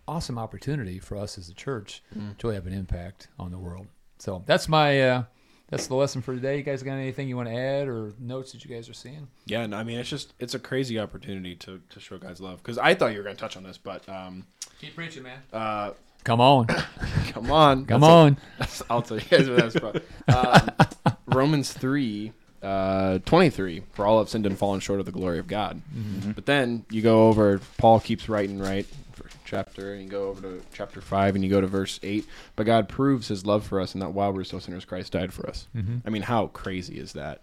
awesome 0.08 0.38
opportunity 0.38 1.00
for 1.00 1.18
us 1.18 1.38
as 1.38 1.50
a 1.50 1.54
church 1.54 2.02
to 2.14 2.48
really 2.48 2.56
have 2.56 2.66
an 2.68 2.74
impact 2.74 3.28
on 3.38 3.52
the 3.52 3.58
world. 3.58 3.88
So 4.20 4.42
that's 4.46 4.68
my 4.70 5.02
uh, 5.02 5.24
that's 5.70 5.88
the 5.88 5.96
lesson 5.96 6.22
for 6.22 6.34
today. 6.34 6.58
You 6.58 6.64
guys 6.64 6.82
got 6.82 6.94
anything 6.94 7.28
you 7.28 7.36
want 7.36 7.50
to 7.50 7.56
add 7.56 7.88
or 7.90 8.14
notes 8.20 8.54
that 8.54 8.64
you 8.64 8.74
guys 8.74 8.90
are 8.90 8.94
seeing? 8.94 9.28
Yeah, 9.46 9.62
and 9.64 9.76
I 9.76 9.84
mean 9.84 10.00
it's 10.00 10.10
just 10.10 10.34
it's 10.40 10.54
a 10.54 10.60
crazy 10.60 10.98
opportunity 10.98 11.56
to, 11.58 11.82
to 11.90 12.00
show 12.00 12.18
God's 12.18 12.40
love 12.40 12.64
because 12.64 12.78
I 12.78 12.94
thought 12.96 13.12
you 13.12 13.18
were 13.18 13.24
going 13.24 13.36
to 13.36 13.40
touch 13.40 13.58
on 13.58 13.64
this, 13.64 13.78
but 13.78 14.08
um, 14.10 14.46
Keep 14.80 14.96
preaching, 14.96 15.24
man. 15.24 15.40
uh, 15.52 15.92
Come 16.24 16.42
on, 16.42 16.66
come 17.32 17.52
on, 17.52 17.86
come 17.86 18.02
That's 18.02 18.12
on. 18.12 18.38
that's- 18.58 18.82
I'll 18.90 19.02
tell 19.02 19.18
you 19.18 19.24
guys 19.30 19.50
what 19.50 19.58
that's 19.60 19.76
about. 19.76 20.02
Um, 20.30 21.16
Romans 21.28 21.72
three, 21.74 22.32
uh, 22.68 23.20
twenty 23.20 23.50
three. 23.50 23.84
For 23.94 24.06
all 24.06 24.20
have 24.20 24.30
sinned 24.30 24.46
and 24.46 24.58
fallen 24.58 24.80
short 24.80 25.00
of 25.00 25.06
the 25.06 25.12
glory 25.12 25.40
of 25.40 25.48
God. 25.48 25.82
Mm-hmm. 25.96 26.32
But 26.32 26.46
then 26.46 26.86
you 26.90 27.02
go 27.02 27.28
over. 27.30 27.60
Paul 27.78 28.00
keeps 28.00 28.28
writing 28.28 28.60
right 28.60 28.86
for 29.14 29.26
chapter, 29.46 29.94
and 29.94 30.04
you 30.04 30.10
go 30.10 30.28
over 30.28 30.42
to 30.42 30.62
chapter 30.74 31.00
five, 31.02 31.36
and 31.36 31.44
you 31.44 31.50
go 31.50 31.62
to 31.62 31.68
verse 31.68 32.00
eight. 32.04 32.26
But 32.56 32.66
God 32.66 32.90
proves 32.90 33.28
His 33.30 33.46
love 33.46 33.66
for 33.66 33.80
us, 33.80 33.94
and 33.94 34.02
that 34.02 34.10
while 34.12 34.34
we're 34.34 34.44
still 34.44 34.60
sinners, 34.60 34.86
Christ 34.86 35.14
died 35.14 35.32
for 35.34 35.48
us. 35.48 35.68
Mhm. 35.76 36.02
I 36.06 36.10
mean, 36.10 36.24
how 36.24 36.48
crazy 36.48 37.00
is 37.00 37.14
that? 37.14 37.42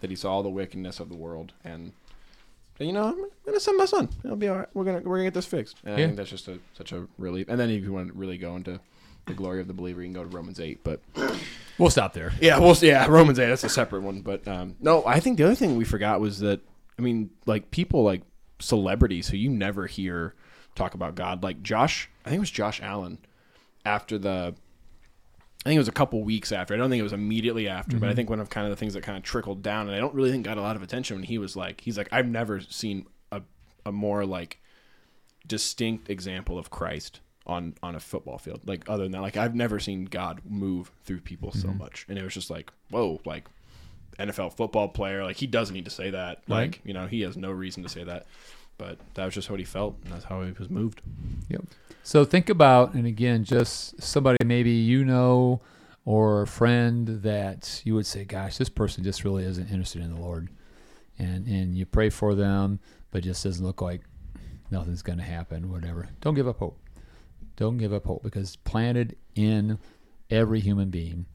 That 0.00 0.10
He 0.10 0.16
saw 0.16 0.32
all 0.32 0.42
the 0.42 0.50
wickedness 0.50 0.98
of 1.00 1.08
the 1.08 1.16
world, 1.16 1.52
and 1.64 1.92
you 2.80 2.92
know, 2.92 3.04
I'm 3.04 3.24
gonna 3.46 3.60
send 3.60 3.78
my 3.78 3.84
son. 3.84 4.08
It'll 4.24 4.36
be 4.36 4.48
all 4.48 4.58
right. 4.58 4.68
We're 4.74 4.84
gonna 4.84 5.00
we're 5.00 5.16
gonna 5.18 5.28
get 5.28 5.34
this 5.34 5.46
fixed. 5.46 5.76
And 5.84 5.94
I 5.94 5.96
think 5.96 6.16
that's 6.16 6.30
just 6.30 6.48
a 6.48 6.58
such 6.76 6.90
a 6.92 7.06
relief. 7.18 7.48
And 7.48 7.58
then 7.60 7.70
if 7.70 7.84
you 7.84 7.92
want 7.92 8.08
to 8.08 8.14
really 8.14 8.36
go 8.38 8.56
into 8.56 8.80
the 9.26 9.34
glory 9.34 9.60
of 9.60 9.68
the 9.68 9.72
believer, 9.72 10.00
you 10.02 10.06
can 10.08 10.14
go 10.14 10.24
to 10.28 10.36
Romans 10.36 10.58
eight. 10.58 10.80
But 10.82 11.00
We'll 11.78 11.90
stop 11.90 12.12
there. 12.12 12.32
yeah, 12.40 12.58
we'll 12.58 12.76
yeah, 12.76 13.06
Romans 13.06 13.38
eight. 13.38 13.48
That's 13.48 13.64
a 13.64 13.68
separate 13.68 14.02
one. 14.02 14.20
But 14.20 14.46
um, 14.46 14.76
no, 14.80 15.04
I 15.06 15.20
think 15.20 15.38
the 15.38 15.44
other 15.44 15.54
thing 15.54 15.76
we 15.76 15.84
forgot 15.84 16.20
was 16.20 16.40
that 16.40 16.60
I 16.98 17.02
mean, 17.02 17.30
like 17.46 17.70
people 17.70 18.04
like 18.04 18.22
celebrities 18.60 19.28
who 19.28 19.36
you 19.36 19.50
never 19.50 19.86
hear 19.86 20.34
talk 20.74 20.94
about 20.94 21.14
God, 21.14 21.42
like 21.42 21.62
Josh. 21.62 22.08
I 22.24 22.30
think 22.30 22.38
it 22.38 22.40
was 22.40 22.50
Josh 22.50 22.80
Allen 22.82 23.18
after 23.84 24.18
the. 24.18 24.54
I 25.64 25.70
think 25.70 25.76
it 25.76 25.80
was 25.80 25.88
a 25.88 25.92
couple 25.92 26.22
weeks 26.22 26.52
after. 26.52 26.74
I 26.74 26.76
don't 26.76 26.90
think 26.90 27.00
it 27.00 27.04
was 27.04 27.14
immediately 27.14 27.68
after, 27.68 27.98
but 27.98 28.10
I 28.10 28.14
think 28.14 28.28
one 28.28 28.38
of 28.38 28.50
kind 28.50 28.66
of 28.66 28.70
the 28.70 28.76
things 28.76 28.92
that 28.92 29.02
kind 29.02 29.16
of 29.16 29.24
trickled 29.24 29.62
down, 29.62 29.86
and 29.86 29.96
I 29.96 29.98
don't 29.98 30.14
really 30.14 30.30
think 30.30 30.44
got 30.44 30.58
a 30.58 30.60
lot 30.60 30.76
of 30.76 30.82
attention 30.82 31.16
when 31.16 31.24
he 31.24 31.38
was 31.38 31.56
like, 31.56 31.80
he's 31.80 31.96
like, 31.96 32.08
I've 32.12 32.28
never 32.28 32.60
seen 32.60 33.06
a 33.32 33.40
a 33.86 33.90
more 33.90 34.26
like 34.26 34.60
distinct 35.46 36.10
example 36.10 36.58
of 36.58 36.70
Christ 36.70 37.20
on 37.46 37.74
on 37.82 37.94
a 37.94 38.00
football 38.00 38.38
field. 38.38 38.62
Like 38.66 38.88
other 38.88 39.04
than 39.04 39.12
that, 39.12 39.22
like 39.22 39.36
I've 39.36 39.54
never 39.54 39.78
seen 39.78 40.04
God 40.04 40.40
move 40.48 40.90
through 41.04 41.20
people 41.20 41.52
so 41.52 41.68
mm-hmm. 41.68 41.78
much, 41.78 42.06
and 42.08 42.18
it 42.18 42.22
was 42.22 42.34
just 42.34 42.50
like, 42.50 42.72
whoa, 42.90 43.20
like 43.24 43.46
NFL 44.18 44.56
football 44.56 44.88
player, 44.88 45.24
like 45.24 45.36
he 45.36 45.46
doesn't 45.46 45.74
need 45.74 45.84
to 45.84 45.90
say 45.90 46.10
that. 46.10 46.42
Right. 46.48 46.56
Like 46.56 46.80
you 46.84 46.94
know, 46.94 47.06
he 47.06 47.22
has 47.22 47.36
no 47.36 47.50
reason 47.50 47.82
to 47.82 47.88
say 47.88 48.04
that, 48.04 48.26
but 48.78 48.98
that 49.14 49.24
was 49.24 49.34
just 49.34 49.50
what 49.50 49.58
he 49.58 49.64
felt, 49.64 49.96
and 50.04 50.14
that's 50.14 50.24
how 50.24 50.42
he 50.42 50.52
was 50.52 50.70
moved. 50.70 51.02
Yep. 51.48 51.64
So 52.02 52.24
think 52.24 52.50
about, 52.50 52.94
and 52.94 53.06
again, 53.06 53.44
just 53.44 54.00
somebody 54.02 54.38
maybe 54.44 54.70
you 54.70 55.04
know 55.04 55.60
or 56.04 56.42
a 56.42 56.46
friend 56.46 57.08
that 57.22 57.82
you 57.84 57.94
would 57.94 58.06
say, 58.06 58.24
"Gosh, 58.24 58.56
this 58.56 58.68
person 58.68 59.04
just 59.04 59.24
really 59.24 59.44
isn't 59.44 59.70
interested 59.70 60.02
in 60.02 60.14
the 60.14 60.20
Lord," 60.20 60.48
and 61.18 61.46
and 61.46 61.76
you 61.76 61.86
pray 61.86 62.10
for 62.10 62.34
them, 62.34 62.80
but 63.10 63.22
just 63.22 63.44
doesn't 63.44 63.64
look 63.64 63.82
like 63.82 64.02
nothing's 64.70 65.02
going 65.02 65.18
to 65.18 65.24
happen. 65.24 65.70
Whatever. 65.70 66.08
Don't 66.20 66.34
give 66.34 66.48
up 66.48 66.58
hope. 66.58 66.78
Don't 67.56 67.78
give 67.78 67.92
up 67.92 68.06
hope 68.06 68.22
because 68.22 68.56
planted 68.56 69.16
in 69.34 69.78
every 70.30 70.60
human 70.60 70.90
being 70.90 71.26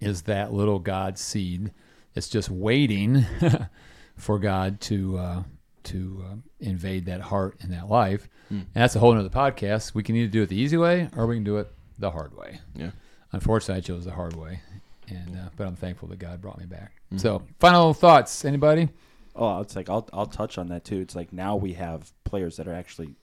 is 0.00 0.22
that 0.22 0.52
little 0.52 0.78
God 0.78 1.18
seed 1.18 1.72
that's 2.14 2.28
just 2.28 2.50
waiting 2.50 3.24
for 4.16 4.38
God 4.38 4.80
to 4.82 5.18
uh, 5.18 5.42
to 5.84 6.24
uh, 6.28 6.34
invade 6.60 7.06
that 7.06 7.20
heart 7.20 7.56
and 7.60 7.72
that 7.72 7.88
life. 7.88 8.28
And 8.48 8.66
that's 8.74 8.96
a 8.96 8.98
whole 8.98 9.12
nother 9.14 9.28
podcast. 9.28 9.94
We 9.94 10.02
can 10.02 10.16
either 10.16 10.30
do 10.30 10.42
it 10.42 10.48
the 10.48 10.56
easy 10.56 10.76
way 10.76 11.08
or 11.16 11.26
we 11.26 11.36
can 11.36 11.44
do 11.44 11.58
it 11.58 11.72
the 11.98 12.10
hard 12.10 12.36
way. 12.36 12.60
Yeah. 12.74 12.90
Unfortunately, 13.32 13.78
I 13.78 13.80
chose 13.80 14.04
the 14.04 14.10
hard 14.10 14.34
way, 14.34 14.60
and 15.08 15.36
uh, 15.36 15.50
but 15.56 15.66
I'm 15.68 15.76
thankful 15.76 16.08
that 16.08 16.18
God 16.18 16.40
brought 16.40 16.58
me 16.58 16.66
back. 16.66 17.00
So, 17.16 17.42
final 17.60 17.94
thoughts, 17.94 18.44
anybody? 18.44 18.88
Oh, 19.36 19.60
it's 19.60 19.76
like 19.76 19.88
I'll 19.88 20.08
I'll 20.12 20.26
touch 20.26 20.58
on 20.58 20.68
that 20.68 20.84
too. 20.84 21.00
It's 21.00 21.14
like 21.14 21.32
now 21.32 21.54
we 21.54 21.74
have 21.74 22.12
players 22.24 22.56
that 22.56 22.66
are 22.66 22.74
actually 22.74 23.14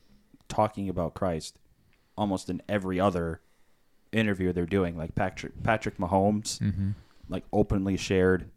talking 0.48 0.88
about 0.88 1.14
Christ 1.14 1.60
almost 2.18 2.50
in 2.50 2.62
every 2.68 3.00
other 3.00 3.42
interview 4.12 4.52
they're 4.54 4.66
doing. 4.66 4.98
Like 4.98 5.16
Patrick 5.16 5.62
Patrick 5.64 5.98
Mahomes, 5.98 6.60
Mm-hmm. 6.60 6.92
like 7.30 7.44
openly 7.54 7.98
shared 7.98 8.50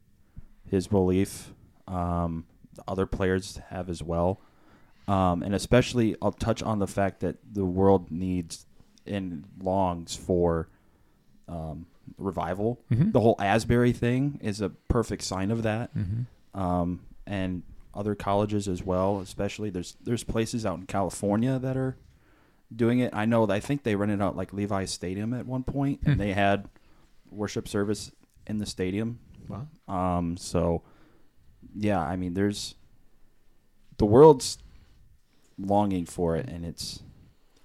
his 0.69 0.87
belief. 0.87 1.53
Um, 1.89 2.45
the 2.75 2.83
other 2.87 3.05
players 3.07 3.59
have 3.71 3.91
as 3.91 4.01
well, 4.03 4.41
um, 5.09 5.43
and 5.43 5.55
especially 5.55 6.15
I'll 6.23 6.31
touch 6.31 6.63
on 6.63 6.79
the 6.79 6.87
fact 6.87 7.21
that 7.21 7.37
the 7.53 7.65
world 7.65 8.11
needs 8.13 8.65
and 9.07 9.45
longs 9.61 10.15
for 10.15 10.69
um, 11.49 11.87
revival. 12.17 12.81
Mhm. 12.93 13.13
The 13.13 13.21
whole 13.21 13.35
Asbury 13.41 13.93
thing 13.93 14.39
is 14.41 14.61
a 14.61 14.69
perfect 14.69 15.23
sign 15.23 15.51
of 15.51 15.65
that 15.65 15.93
Mm-hmm. 15.97 16.61
um, 16.61 17.01
and 17.27 17.63
other 17.93 18.15
colleges 18.15 18.69
as 18.69 18.85
well. 18.85 19.19
Especially 19.19 19.69
there's 19.71 19.97
there's 20.05 20.23
places 20.23 20.65
out 20.65 20.79
in 20.79 20.87
California 20.87 21.59
that 21.59 21.77
are 21.77 21.97
doing 22.75 23.01
it. 23.01 23.11
I 23.15 23.25
know. 23.27 23.49
I 23.51 23.61
think 23.61 23.83
they 23.83 23.95
rented 23.97 24.21
out 24.23 24.37
like 24.37 24.53
Levi 24.53 24.85
Stadium 24.85 25.35
at 25.35 25.47
one 25.47 25.63
point, 25.65 26.01
and 26.05 26.19
they 26.21 26.33
had 26.33 26.69
worship 27.31 27.67
service 27.69 28.13
in 28.47 28.59
the 28.59 28.67
stadium. 28.67 29.19
Wow. 29.49 29.67
Um, 29.89 30.37
so 30.37 30.83
yeah, 31.77 32.01
I 32.01 32.17
mean, 32.17 32.35
there's 32.35 32.75
the 33.99 34.07
world's 34.07 34.59
longing 35.59 36.07
for 36.07 36.37
it, 36.37 36.49
and 36.49 36.65
it's 36.65 37.03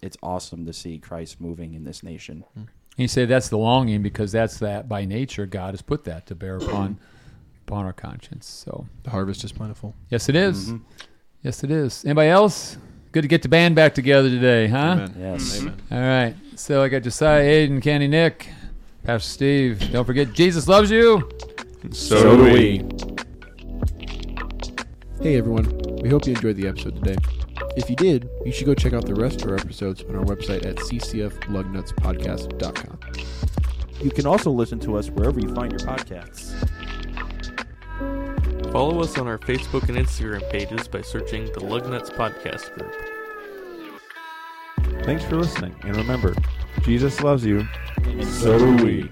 it's 0.02 0.18
awesome 0.22 0.65
to 0.65 0.74
see 0.74 0.98
Christ 1.00 1.39
moving 1.41 1.74
in 1.74 1.84
this 1.84 2.04
nation. 2.04 2.44
You 2.98 3.08
say 3.08 3.26
that's 3.26 3.50
the 3.50 3.58
longing 3.58 4.02
because 4.04 4.32
that's 4.32 4.60
that 4.60 4.88
by 4.88 5.06
nature 5.06 5.46
God 5.46 5.74
has 5.74 5.82
put 5.82 6.04
that 6.06 6.26
to 6.28 6.36
bear 6.36 6.58
upon 6.58 6.98
upon 7.68 7.86
our 7.86 7.94
conscience. 7.94 8.46
So 8.48 8.86
The 9.04 9.10
harvest 9.10 9.44
is 9.44 9.52
plentiful. 9.52 9.96
yes, 10.10 10.30
it 10.30 10.36
is. 10.36 10.72
Mhm. 10.72 10.82
Yes, 11.41 11.63
it 11.63 11.72
is. 11.72 12.04
Anybody 12.06 12.30
else? 12.30 12.78
Good 13.15 13.21
to 13.21 13.30
get 13.30 13.41
the 13.43 13.47
band 13.47 13.78
back 13.78 13.95
together 13.95 14.30
today, 14.30 14.67
huh? 14.67 14.78
Amen. 14.78 15.15
Yes. 15.17 15.62
Amen. 15.62 15.82
All 15.89 16.01
right. 16.01 16.36
So 16.58 16.84
I 16.84 16.89
got 16.89 17.04
Josiah, 17.04 17.45
Aiden, 17.45 17.82
Kenny, 17.82 18.10
Nick, 18.10 18.49
Pastor 19.06 19.30
Steve. 19.30 19.89
Don't 19.93 20.04
forget, 20.04 20.34
Jesus 20.34 20.67
loves 20.67 20.91
you. 20.91 21.32
So, 21.91 22.36
do 22.36 22.43
we. 22.43 22.84
Hey 25.21 25.38
everyone, 25.38 25.65
we 26.01 26.10
hope 26.10 26.28
you 26.28 26.34
enjoyed 26.34 26.58
the 26.58 26.67
episode 26.67 27.01
today. 27.01 27.15
If 27.78 27.89
you 27.89 27.95
did, 27.95 28.30
you 28.43 28.51
should 28.51 28.65
go 28.65 28.75
check 28.75 28.91
out 28.91 29.06
the 29.06 29.15
rest 29.15 29.43
of 29.43 29.49
our 29.49 29.56
episodes 29.56 30.04
on 30.04 30.17
our 30.17 30.25
website 30.25 30.65
at 30.65 30.75
ccflugnutspodcast.com. 30.75 32.99
You 34.01 34.12
can 34.12 34.25
also 34.25 34.51
listen 34.51 34.82
to 34.82 34.97
us 34.97 35.10
wherever 35.10 35.39
you 35.39 35.56
find 35.56 35.71
your 35.71 35.80
podcasts. 35.80 36.51
Follow 38.73 38.99
us 38.99 39.17
on 39.17 39.25
our 39.25 39.38
Facebook 39.38 39.88
and 39.88 39.97
Instagram 39.97 40.49
pages 40.49 40.89
by 40.89 41.01
searching 41.01 41.45
the 41.45 41.62
Lugnuts 41.62 42.12
Podcast 42.12 42.73
Group. 42.73 42.93
Thanks 45.06 45.24
for 45.24 45.36
listening, 45.36 45.76
and 45.84 45.96
remember, 45.98 46.34
Jesus 46.82 47.22
loves 47.22 47.46
you, 47.46 47.68
So 48.24 48.58
do 48.58 48.84
we. 48.84 49.12